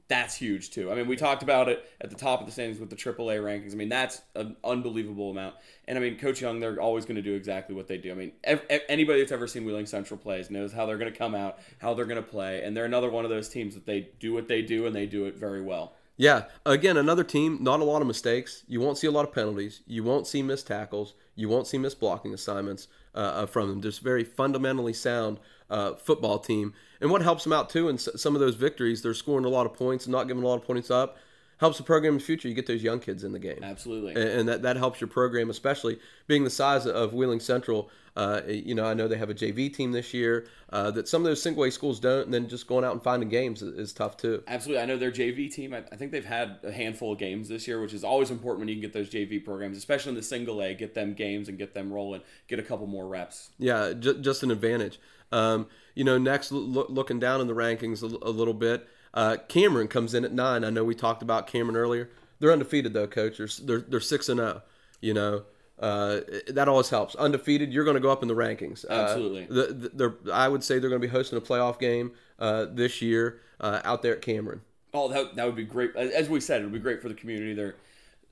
[0.08, 0.92] That's huge too.
[0.92, 3.40] I mean, we talked about it at the top of the standings with the AAA
[3.42, 3.72] rankings.
[3.72, 5.56] I mean, that's an unbelievable amount.
[5.88, 8.12] And I mean, Coach Young, they're always going to do exactly what they do.
[8.12, 11.18] I mean, ev- anybody that's ever seen Wheeling Central plays knows how they're going to
[11.18, 13.84] come out, how they're going to play, and they're another one of those teams that
[13.84, 15.94] they do what they do and they do it very well.
[16.16, 16.44] Yeah.
[16.64, 18.64] Again, another team, not a lot of mistakes.
[18.66, 19.82] You won't see a lot of penalties.
[19.86, 21.14] You won't see missed tackles.
[21.34, 23.82] You won't see missed blocking assignments uh, uh, from them.
[23.82, 25.38] Just very fundamentally sound
[25.68, 26.72] uh, football team.
[27.00, 29.66] And what helps them out too in some of those victories, they're scoring a lot
[29.66, 31.18] of points and not giving a lot of points up.
[31.58, 32.48] Helps the program in the future.
[32.48, 33.60] You get those young kids in the game.
[33.62, 34.12] Absolutely.
[34.12, 37.90] and and that, that helps your program, especially being the size of Wheeling Central.
[38.14, 41.22] Uh, you know, I know they have a JV team this year uh, that some
[41.22, 43.78] of those single A schools don't, and then just going out and finding games is,
[43.78, 44.42] is tough too.
[44.46, 44.82] Absolutely.
[44.82, 47.68] I know their JV team, I, I think they've had a handful of games this
[47.68, 50.22] year, which is always important when you can get those JV programs, especially in the
[50.22, 53.50] single A, get them games and get them rolling, get a couple more reps.
[53.58, 54.98] Yeah, ju- just an advantage.
[55.32, 55.66] Um,
[55.96, 59.88] you know, next loo- looking down in the rankings a, a little bit, uh, Cameron
[59.88, 60.62] comes in at nine.
[60.62, 62.10] I know we talked about Cameron earlier.
[62.38, 63.38] They're undefeated though, coach.
[63.38, 64.62] They're they're, they're six and zero.
[65.00, 65.42] You know,
[65.80, 67.16] uh, that always helps.
[67.16, 68.84] Undefeated, you're going to go up in the rankings.
[68.88, 69.46] Uh, Absolutely.
[69.46, 72.66] the, the, they're, I would say they're going to be hosting a playoff game uh,
[72.70, 74.60] this year uh, out there at Cameron.
[74.94, 75.94] Oh, that, that would be great.
[75.96, 77.52] As we said, it would be great for the community.
[77.52, 77.74] They're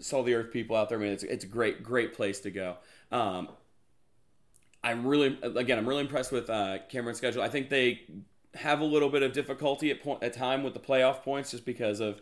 [0.00, 0.98] saw the Earth people out there.
[0.98, 2.76] I mean, it's, it's a great, great place to go.
[3.12, 3.48] Um,
[4.84, 7.42] I'm really, again, I'm really impressed with uh, Cameron's schedule.
[7.42, 8.02] I think they
[8.54, 11.64] have a little bit of difficulty at point at time with the playoff points, just
[11.64, 12.20] because of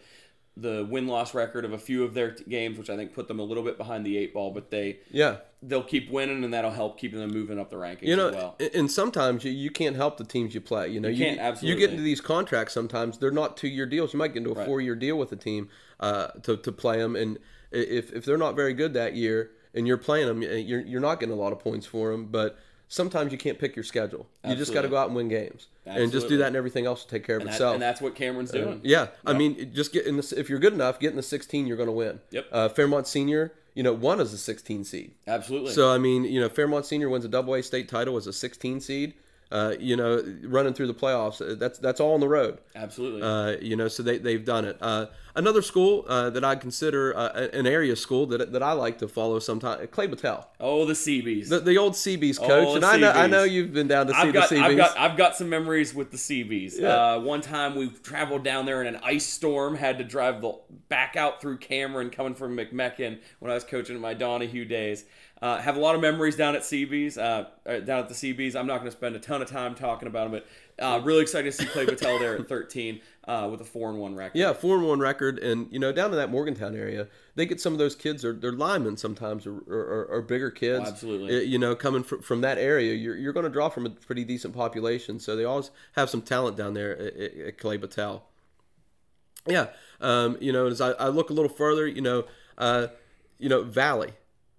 [0.57, 3.27] the win loss record of a few of their t- games, which I think put
[3.27, 4.51] them a little bit behind the eight ball.
[4.51, 8.03] But they Yeah, they'll keep winning, and that'll help keeping them moving up the rankings
[8.03, 8.57] you know, as well.
[8.75, 10.89] and- sometimes you, you can't help the teams you play.
[10.89, 11.81] You know, you, can't, You absolutely.
[11.81, 14.13] get into these contracts sometimes; they're not two-year deals.
[14.13, 14.67] You might get into a Right.
[14.67, 15.69] four-year deal with a team
[16.01, 17.39] uh, to to play them, and
[17.71, 21.21] if if they're not very good that year, and you're playing them, you're you're not
[21.21, 22.27] getting a lot of points for them.
[22.27, 22.59] But
[22.89, 24.27] sometimes you can't pick your schedule.
[24.47, 26.87] You just got to go out and win games, and just do that, and everything
[26.87, 27.75] else will take care of And, that, itself.
[27.75, 28.81] and that's what Cameron's doing.
[28.85, 30.35] Yeah, I mean, just get in the.
[30.37, 31.67] If you're good enough, get in the 16.
[31.67, 32.21] You're going to win.
[32.31, 32.47] Yep.
[32.53, 35.13] Uh, Fairmont Senior, you know, won as a 16 seed.
[35.27, 35.73] Absolutely.
[35.73, 38.33] So I mean, you know, Fairmont Senior wins a Double A state title as a
[38.33, 39.15] 16 seed.
[39.53, 41.43] Uh, you know, running through the playoffs.
[41.43, 42.59] uh, That's that's all on the road.
[42.75, 43.21] Absolutely.
[43.23, 44.79] Uh, you know, so they they've done it.
[44.81, 48.97] Uh, another school uh, that I consider uh, an area school that that I like
[48.99, 51.51] to follow sometimes, Clay Battelle, oh, the Seabees.
[51.51, 54.15] the, the old Seabees coach, Oh, and I know I know you've been down to
[54.15, 54.65] see I've got, the Seabees.
[54.71, 56.79] I've got, I've got some memories with the Seabees.
[56.79, 56.89] Yeah.
[56.89, 60.55] Uh, one time we traveled down there in an ice storm, had to drive the
[60.89, 65.05] back out through Cameron, coming from McMechen when I was coaching my Donahue days.
[65.43, 68.55] Uh, have a lot of memories down at CB's, uh, uh, down at the CB's.
[68.55, 71.23] I'm not going to spend a ton of time talking about them, but uh, really
[71.23, 74.39] excited to see Clay Battelle there at 13 uh, with a four and one record.
[74.39, 77.61] Yeah, four and one record, and you know, down in that Morgantown area, they get
[77.61, 78.23] some of those kids.
[78.23, 80.85] They're, they're linemen sometimes, or, or, or bigger kids.
[80.87, 81.37] Oh, absolutely.
[81.37, 83.91] Uh, You know, coming from, from that area, you're, you're going to draw from a
[83.91, 85.19] pretty decent population.
[85.19, 88.23] So they always have some talent down there at, at, Clay Battelle.
[89.49, 89.71] Yeah,
[90.01, 92.27] um, you know, as I, I look a little further, you know,
[92.59, 92.87] uh,
[93.39, 94.13] you know, Valley,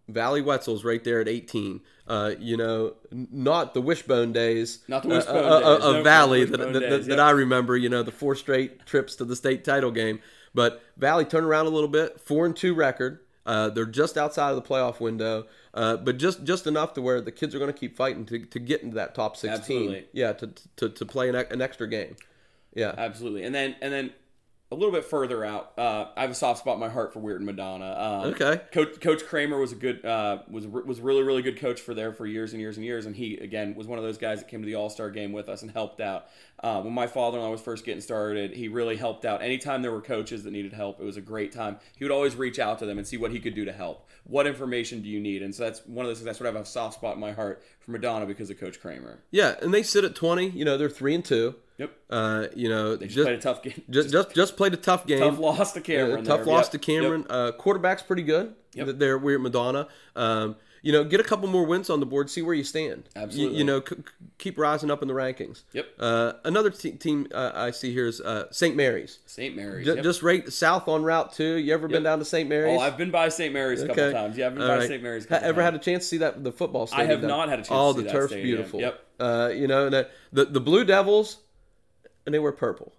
[0.07, 1.81] Valley Wetzel's right there at 18.
[2.05, 5.85] Uh, you know, n- not the wishbone days, Not the uh, wishbone uh, uh, days.
[5.85, 7.19] of Valley that, that, that, days, that.
[7.19, 7.77] I remember.
[7.77, 10.19] You know, the four straight trips to the state title game.
[10.53, 13.19] But Valley turned around a little bit, four and two record.
[13.45, 17.19] Uh, they're just outside of the playoff window, uh, but just just enough to where
[17.19, 19.59] the kids are going to keep fighting to, to get into that top 16.
[19.59, 20.05] Absolutely.
[20.13, 20.47] Yeah, to,
[20.77, 22.15] to, to play an, an extra game.
[22.73, 22.93] Yeah.
[22.97, 23.43] Absolutely.
[23.43, 24.13] And then and then
[24.73, 27.19] a little bit further out, uh, I have a soft spot in my heart for
[27.21, 27.91] Weirton Madonna.
[28.25, 28.59] Um, Okay.
[28.71, 32.11] Coach Coach Kramer was a good uh, was was really really good coach for there
[32.11, 34.47] for years and years and years, and he again was one of those guys that
[34.49, 36.25] came to the All Star game with us and helped out.
[36.61, 39.41] Uh, when my father in law was first getting started, he really helped out.
[39.41, 41.77] Anytime there were coaches that needed help, it was a great time.
[41.97, 44.07] He would always reach out to them and see what he could do to help.
[44.23, 45.43] What information do you need?
[45.43, 46.25] And so that's one of those things.
[46.25, 48.79] That's what I have a soft spot in my heart for Madonna because of Coach
[48.79, 49.19] Kramer.
[49.29, 50.51] Yeah, and they sit at 20.
[50.51, 51.53] You know, they're 3 and 2.
[51.83, 51.91] Yep.
[52.09, 53.81] Uh, you know, They just, just played a tough game.
[53.89, 55.19] just, just just played a tough game.
[55.19, 56.23] tough loss to Uh, Cameron.
[56.25, 56.53] tough there.
[56.53, 56.71] loss Yep.
[56.73, 57.21] to Cameron.
[57.21, 57.31] Yep.
[57.31, 58.53] Uh, quarterback's pretty good.
[58.73, 58.85] Yep.
[58.87, 59.87] Th- They're we're at Madonna.
[60.15, 63.07] Um, you know, get a couple more wins on the board, see where you stand.
[63.15, 63.57] Absolutely.
[63.57, 63.95] You, know, c-
[64.37, 65.63] keep rising up in the rankings.
[65.71, 65.85] Yep.
[65.97, 68.75] Uh, another te- team uh, I see here is uh, St.
[68.75, 69.19] Mary's.
[69.25, 69.55] St.
[69.55, 69.85] Mary's.
[69.85, 70.03] J- yep.
[70.03, 71.53] Just right south on Route Two.
[71.55, 72.49] You ever been down to St.
[72.49, 72.77] Mary's?
[72.77, 73.53] Oh, I've been by St.
[73.53, 74.11] Mary's a couple Okay.
[74.13, 74.37] times.
[74.37, 74.87] Yeah, I've been All by right.
[74.89, 75.01] St.
[75.01, 75.25] Mary's.
[75.27, 75.63] A ever times.
[75.63, 77.07] had a chance to see that the football stadium?
[77.07, 78.55] I have down- not had a chance Oh, to see the turf's stadium.
[78.57, 78.81] beautiful.
[78.81, 78.99] Yep.
[79.21, 81.37] Uh, you know, the the Blue Devils,
[82.25, 82.93] and they were purple.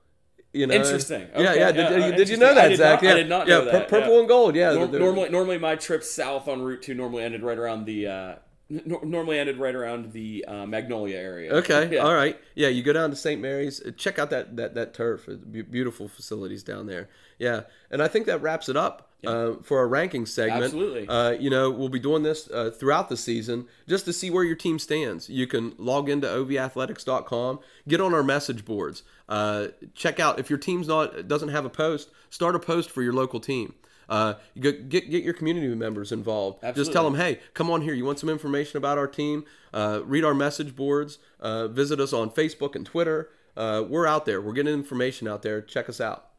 [0.52, 1.22] You know, Interesting.
[1.34, 1.72] Yeah, Okay, yeah.
[1.72, 3.02] Did, yeah, did, uh, you- did you know I that, did Zach?
[3.02, 4.18] not- I did not yeah, know pur- that, purple yeah.
[4.20, 4.54] and gold.
[4.56, 4.72] Yeah.
[4.74, 8.06] Nor- normally, normally my trips south on Route Two normally ended right around the.
[8.06, 8.34] Uh,
[8.70, 11.52] n- normally ended right around the uh, Magnolia area.
[11.54, 12.00] Okay, Yeah.
[12.00, 12.38] all right.
[12.54, 13.40] Yeah, you go down to St.
[13.40, 13.80] Mary's.
[13.84, 15.28] uh, Check out that that that turf.
[15.50, 17.08] Beautiful facilities down there.
[17.38, 20.64] Yeah, and I think that wraps it up uh, for our ranking segment.
[20.64, 21.08] Absolutely.
[21.08, 24.44] Uh, you know, we'll be doing this uh, throughout the season just to see where
[24.44, 25.28] your team stands.
[25.28, 29.02] You can log into ovathletics.com, get on our message boards.
[29.28, 33.02] Uh, check out if your team's not doesn't have a post, start a post for
[33.02, 33.74] your local team.
[34.08, 36.62] Uh, get get your community members involved.
[36.74, 37.94] Just tell them, hey, come on here.
[37.94, 39.44] You want some information about our team?
[39.72, 41.18] Uh, read our message boards.
[41.40, 43.30] Uh, visit us on Facebook and Twitter.
[43.56, 44.40] Uh, we're out there.
[44.40, 45.62] We're getting information out there.
[45.62, 46.33] Check us out.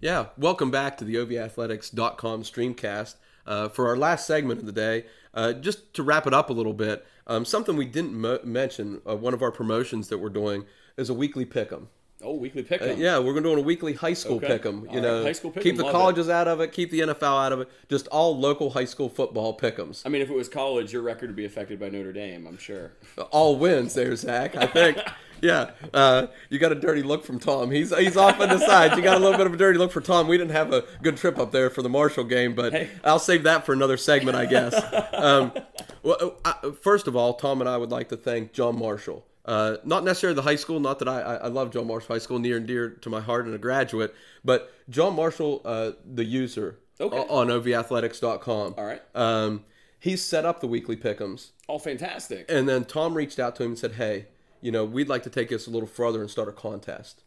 [0.00, 3.14] Yeah, welcome back to the OVAthletics.com streamcast.
[3.46, 6.52] Uh, for our last segment of the day, uh, just to wrap it up a
[6.52, 10.28] little bit, um, something we didn't mo- mention, uh, one of our promotions that we're
[10.28, 10.64] doing
[10.96, 11.88] is a weekly pick 'em.
[12.22, 12.90] Oh, weekly pick 'em.
[12.90, 14.48] Uh, yeah, we're going to do a weekly high school Okay.
[14.48, 14.80] pick 'em.
[14.82, 15.96] You All right, know, high school pick 'em, keep the love it.
[15.96, 17.68] colleges out of it, keep the NFL out of it.
[17.88, 20.02] Just all local high school football pick 'ems.
[20.04, 22.46] I mean, if it was college, your record would be affected by Notre Dame.
[22.48, 22.90] I'm sure.
[23.30, 24.56] all wins there, Zach.
[24.56, 24.98] I think.
[25.42, 27.70] yeah, uh, you got a dirty look from Tom.
[27.70, 28.96] He's he's off on the side.
[28.96, 30.28] You got a little bit of a dirty look for Tom.
[30.28, 32.90] We didn't have a good trip up there for the Marshall game, but Hey.
[33.04, 34.74] I'll save that for another segment, I guess.
[35.12, 35.52] Um,
[36.02, 39.24] well, uh, first of all, Tom and I would like to thank John Marshall.
[39.44, 42.18] Uh, not necessarily the high school, not that I, I I love John Marshall High
[42.18, 44.12] School, near and dear to my heart and a graduate,
[44.44, 47.16] but John Marshall, uh, the user Okay.
[47.16, 48.74] on ovathletics.com.
[48.76, 49.02] All right.
[49.14, 49.64] Um,
[50.00, 51.50] he's set up the weekly pick'ems.
[51.68, 52.46] All fantastic.
[52.48, 54.26] And then Tom reached out to him and said, "Hey,
[54.66, 57.22] you know, we'd like to take this a little further and start a contest."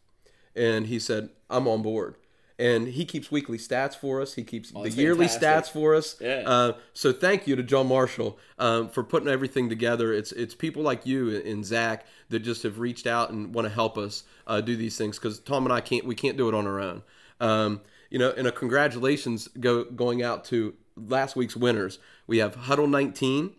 [0.54, 2.16] And he said, "I'm on board."
[2.58, 4.34] And he keeps weekly stats for us.
[4.34, 5.70] He keeps the yearly fantastic.
[5.70, 6.16] stats for us.
[6.20, 6.42] Yeah.
[6.44, 10.12] Uh, so thank you to John Marshall um, for putting everything together.
[10.12, 13.72] It's it's people like you and Zach that just have reached out and want to
[13.72, 16.54] help us uh, do these things because Tom and I can't we can't do it
[16.54, 17.02] on our own.
[17.40, 17.80] Um,
[18.10, 21.98] you know, and a congratulations go going out to last week's winners.
[22.26, 23.52] We have Huddle 19,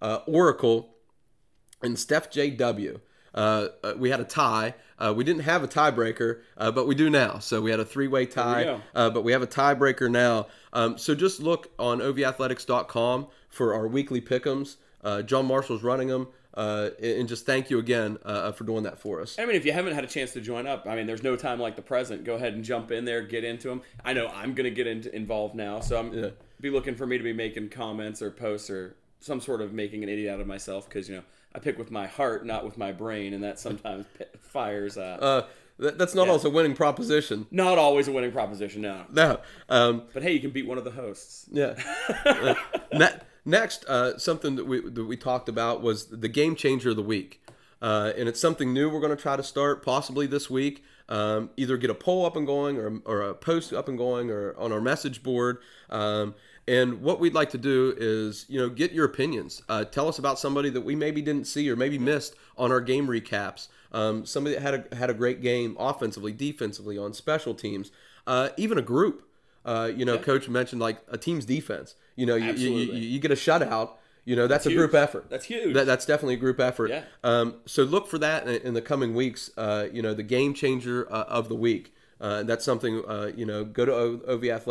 [0.00, 0.94] uh, Oracle,
[1.82, 3.00] and Steph JW.
[3.38, 4.74] Uh, uh, we had a tie.
[4.98, 7.38] Uh, we didn't have a tiebreaker, uh, but we do now.
[7.38, 10.48] So we had a three-way tie, uh, but we have a tiebreaker now.
[10.72, 14.76] Um, so just look on ovathletics.com for our weekly pick'ems.
[15.04, 18.98] Uh, John Marshall's running them, uh, and just thank you again uh, for doing that
[18.98, 19.38] for us.
[19.38, 21.36] I mean, if you haven't had a chance to join up, I mean, there's no
[21.36, 22.24] time like the present.
[22.24, 23.82] Go ahead and jump in there, get into them.
[24.04, 26.30] I know I'm going to get into, involved now, so I'm Yeah.
[26.60, 30.02] be looking for me to be making comments or posts or some sort of making
[30.02, 31.22] an idiot out of myself because you know
[31.58, 34.06] I pick with my heart, not with my brain, and that sometimes
[34.38, 34.96] fires.
[34.96, 35.42] Uh, Uh,
[35.80, 37.46] that, that's not always a winning proposition.
[37.50, 39.04] not always a winning proposition, no.
[39.12, 39.40] No.
[39.68, 41.46] Um, But hey, you can beat one of the hosts.
[41.50, 41.74] Yeah.
[42.24, 42.54] Uh,
[42.92, 46.96] ne- next, uh, something that we that we talked about was the game changer of
[46.96, 47.40] the week,
[47.82, 50.84] uh, and it's something new we're going to try to start possibly this week.
[51.08, 54.30] Um, either get a poll up and going, or, or a post up and going,
[54.30, 55.58] or on our message board.
[55.90, 56.34] Um,
[56.68, 59.62] and what we'd like to do is, you know, get your opinions.
[59.70, 62.82] Uh, tell us about somebody that we maybe didn't see or maybe missed on our
[62.82, 63.68] game recaps.
[63.90, 67.90] Um, somebody that had a had a great game offensively, defensively, on special teams,
[68.26, 69.24] uh, even a group.
[69.64, 71.94] Uh, you know, coach mentioned like a team's defense.
[72.16, 73.92] You know, you, you, you, you get a shutout.
[74.24, 74.76] You know, that's, a huge.
[74.76, 75.30] group effort.
[75.30, 75.72] That's huge.
[75.72, 76.90] That, that's definitely a group effort.
[76.90, 77.04] Yeah.
[77.24, 79.50] Um, so look for that in, in the coming weeks.
[79.56, 81.94] Uh, you know, the game changer uh, of the week.
[82.20, 83.92] Uh, that's something, uh, you know, go to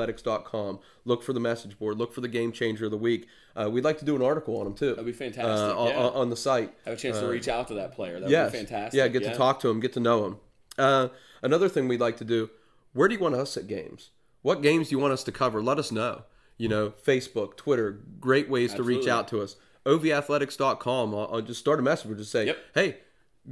[0.02, 3.28] ovathletics.com, look for the message board, look for the game changer of the week.
[3.56, 4.90] Uh, we'd like to do an article on them too.
[4.90, 5.46] That'd be fantastic,
[5.76, 5.98] Uh, on, yeah.
[5.98, 6.74] on- on the site.
[6.86, 8.16] Have a chance to reach out to that player.
[8.16, 8.52] That would Yes.
[8.52, 8.98] be fantastic.
[8.98, 10.38] Yeah, get to talk to him, get to know him.
[10.78, 11.08] Uh,
[11.42, 12.50] another thing we'd like to do,
[12.94, 14.12] where do you want us at games?
[14.42, 15.62] What games do you want us to cover?
[15.62, 16.24] Let us know.
[16.58, 19.56] You know, Facebook, Twitter, great ways to reach out to us.
[19.86, 21.14] ovathletics.com.
[21.16, 22.08] I'll, I'll just start a message.
[22.08, 22.58] We'll just say, Yep.
[22.76, 22.98] hey,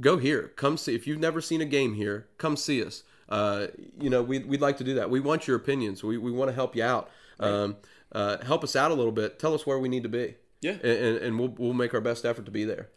[0.00, 0.52] go here.
[0.56, 0.94] Come see.
[0.94, 3.02] If you've never seen a game here, come see us.
[3.28, 3.66] Uh,
[4.00, 5.10] you know, we'd, we'd like to do that.
[5.10, 6.02] We want your opinions.
[6.04, 7.10] We, we want to help you out.
[7.40, 7.76] Um,
[8.12, 9.38] uh, help us out a little bit.
[9.38, 10.36] Tell us where we need to be.
[10.62, 10.72] Yeah.
[10.72, 12.88] And, and, and we'll, we'll make our best effort to be there.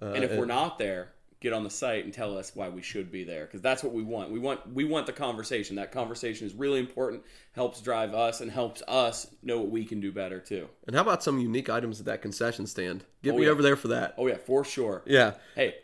[0.00, 1.08] Uh, and if we're not there,
[1.40, 3.92] get on the site and tell us why we should be there because that's what
[3.92, 4.30] we want.
[4.30, 5.74] We want we want the conversation.
[5.76, 7.24] That conversation is really important.
[7.52, 10.68] Helps drive us and helps us know what we can do better too.
[10.86, 13.04] And how about some unique items at that concession stand?
[13.24, 13.50] Get Oh, me yeah.
[13.50, 14.14] over there for that.
[14.18, 15.02] Oh yeah, for sure.
[15.06, 15.34] Yeah.
[15.56, 15.74] Hey,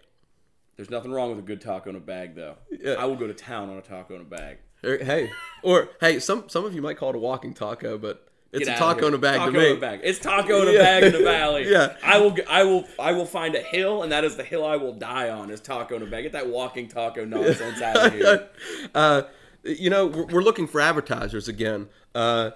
[0.76, 2.56] there's nothing wrong with a good taco in a bag though.
[2.70, 2.92] Yeah.
[2.94, 4.58] I will go to town on a taco in a bag.
[4.82, 5.30] Or, hey,
[5.62, 8.76] or hey, some some of you might call it a walking taco, but It's Get
[8.76, 9.70] a taco in a bag taco to me.
[9.70, 10.00] In a bag.
[10.04, 10.78] It's taco in a Yeah.
[10.82, 11.68] bag in the valley.
[11.70, 11.96] Yeah.
[12.04, 12.36] I will.
[12.48, 12.84] I will.
[12.98, 15.50] I will find a hill, and that is the hill I will die on.
[15.50, 16.24] Is taco in a bag.
[16.24, 18.48] Get that walking taco nonsense out of here.
[18.94, 19.22] uh,
[19.64, 21.88] you know, we're, we're looking for advertisers again.
[22.14, 22.50] Uh,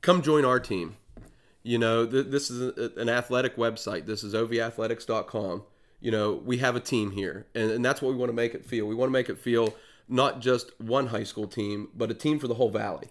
[0.00, 0.96] come join our team.
[1.62, 4.06] You know, th- this is a, an athletic website.
[4.06, 5.62] This is ovathletics.com.
[6.04, 8.54] You know, we have a team here, and, and that's what we want to make
[8.54, 8.86] it feel.
[8.86, 9.74] We want to make it feel
[10.06, 13.08] not just one high school team, but a team for the whole valley.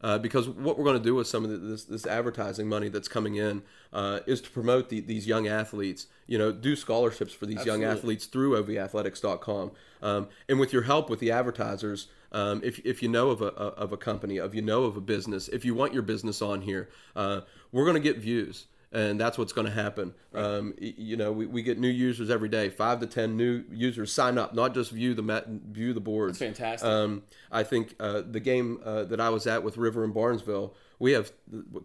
[0.00, 2.88] Uh, because what we're going to do with some of the, this, this advertising money
[2.88, 6.06] that's coming in uh, is to promote the, these young athletes.
[6.28, 9.72] You know, do scholarships for these young athletes through ovathletics.com.
[10.00, 13.46] Um, and with your help with the advertisers, um, if, if you know of a,
[13.46, 16.60] of a company, if you know of a business, if you want your business on
[16.60, 17.40] here, uh,
[17.72, 18.66] we're going to get views.
[18.96, 20.14] And that's what's going to happen.
[20.34, 22.70] Um, you know, we, we get new users every day.
[22.70, 26.38] Five to ten new users sign up, not just view the met, view the boards.
[26.38, 26.88] That's fantastic.
[26.88, 27.22] Um,
[27.52, 31.12] I think uh, the game uh, that I was at with River and Barnesville, we
[31.12, 31.30] have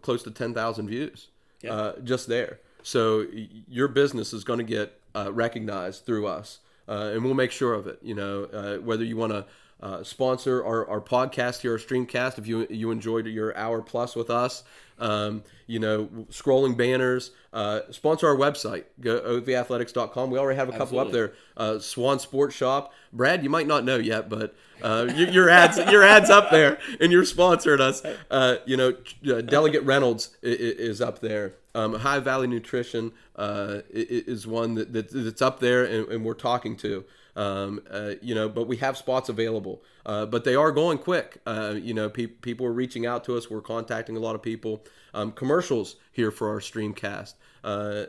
[0.00, 1.28] close to 10,000 views
[1.68, 2.60] uh, just there.
[2.82, 3.26] So
[3.68, 7.74] your business is going to get uh, recognized through us, uh, and we'll make sure
[7.74, 7.98] of it.
[8.02, 9.44] You know, uh, whether you want to
[9.80, 14.14] uh, sponsor our, our podcast here, our streamcast, if you you enjoyed your hour plus
[14.14, 14.62] with us,
[14.98, 20.30] um, you know, scrolling banners, uh, sponsor our website, go ovathletics.com.
[20.30, 21.32] We already have a couple up there.
[21.56, 22.92] Uh, Swan Sports Shop.
[23.12, 26.78] Brad, you might not know yet, but uh, your, your ads your ads up there,
[27.00, 28.02] and you're sponsoring us.
[28.30, 28.94] Uh, you know,
[29.28, 31.54] uh, Delegate Reynolds is up there.
[31.74, 36.34] Um, High Valley Nutrition uh, is one that, that that's up there, and, and we're
[36.34, 37.04] talking to.
[37.34, 41.38] Um, uh, you know, but we have spots available, uh, but they are going quick.
[41.46, 43.48] Uh, you know, pe- people are reaching out to us.
[43.48, 44.84] We're contacting a lot of people.
[45.14, 47.34] Um, commercials here for our streamcast.
[47.64, 48.04] Uh,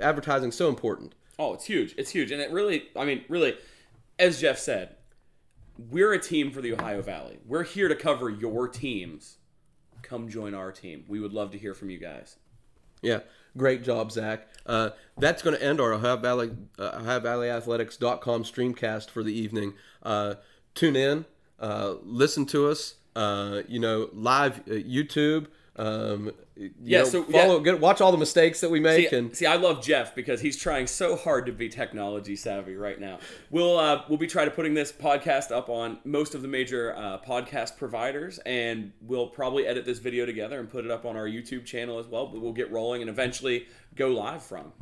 [0.00, 1.14] advertising so important.
[1.38, 1.94] Oh, it's huge.
[1.96, 2.30] It's huge.
[2.30, 3.56] And it really, I mean, really,
[4.18, 4.96] as Jeff said,
[5.90, 7.38] we're a team for the Ohio Valley.
[7.46, 9.38] We're here to cover your teams.
[10.02, 11.04] Come join our team.
[11.08, 12.36] We would love to hear from you guys.
[13.00, 13.20] Yeah,
[13.56, 14.48] great job, Zach.
[14.66, 19.74] Uh, that's going to end our Ohio Valley, uh, OhioValleyAthletics.com streamcast for the evening.
[20.02, 20.34] Uh,
[20.74, 21.24] tune in,
[21.58, 22.94] uh, listen to us.
[23.16, 25.46] Uh, you know, live uh, YouTube.
[25.78, 26.32] Um,
[26.82, 27.62] Yeah, know, so- follow, yeah.
[27.64, 30.40] get, watch all the mistakes that we make, See, and see, I love Jeff because
[30.40, 33.20] he's trying so hard to be technology savvy right now.
[33.50, 36.96] We'll uh, we'll be trying to putting this podcast up on most of the major
[36.96, 41.16] uh, podcast providers, and we'll probably edit this video together and put it up on
[41.16, 42.26] our YouTube channel as well.
[42.26, 44.72] But we'll get rolling and eventually go live from.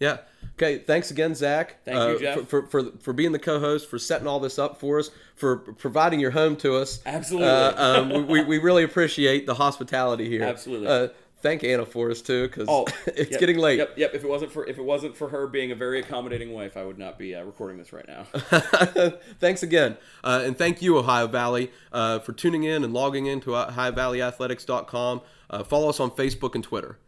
[0.00, 0.18] Yeah.
[0.54, 0.78] Okay.
[0.78, 1.76] Thanks again, Zach.
[1.84, 2.48] Thank you, uh, Jeff.
[2.48, 5.56] For, for, for, for being the co-host, for setting all this up for us, for
[5.58, 7.00] providing your home to us.
[7.04, 7.48] Absolutely.
[7.48, 10.44] Uh, um, we, we really appreciate the hospitality here.
[10.44, 10.86] Absolutely.
[10.88, 11.08] Uh,
[11.40, 13.78] thank Anna for us too, because Oh, it's yep, getting late.
[13.78, 14.14] Yep, yep.
[14.14, 16.84] If it wasn't for if it wasn't for her being a very accommodating wife, I
[16.84, 18.22] would not be uh, recording this right now.
[19.40, 19.96] Thanks again.
[20.24, 25.20] Uh, and thank you, Ohio Valley, uh, for tuning in and logging in to OhioValleyAthletics.com.
[25.50, 26.98] Uh, follow us on Facebook and Twitter.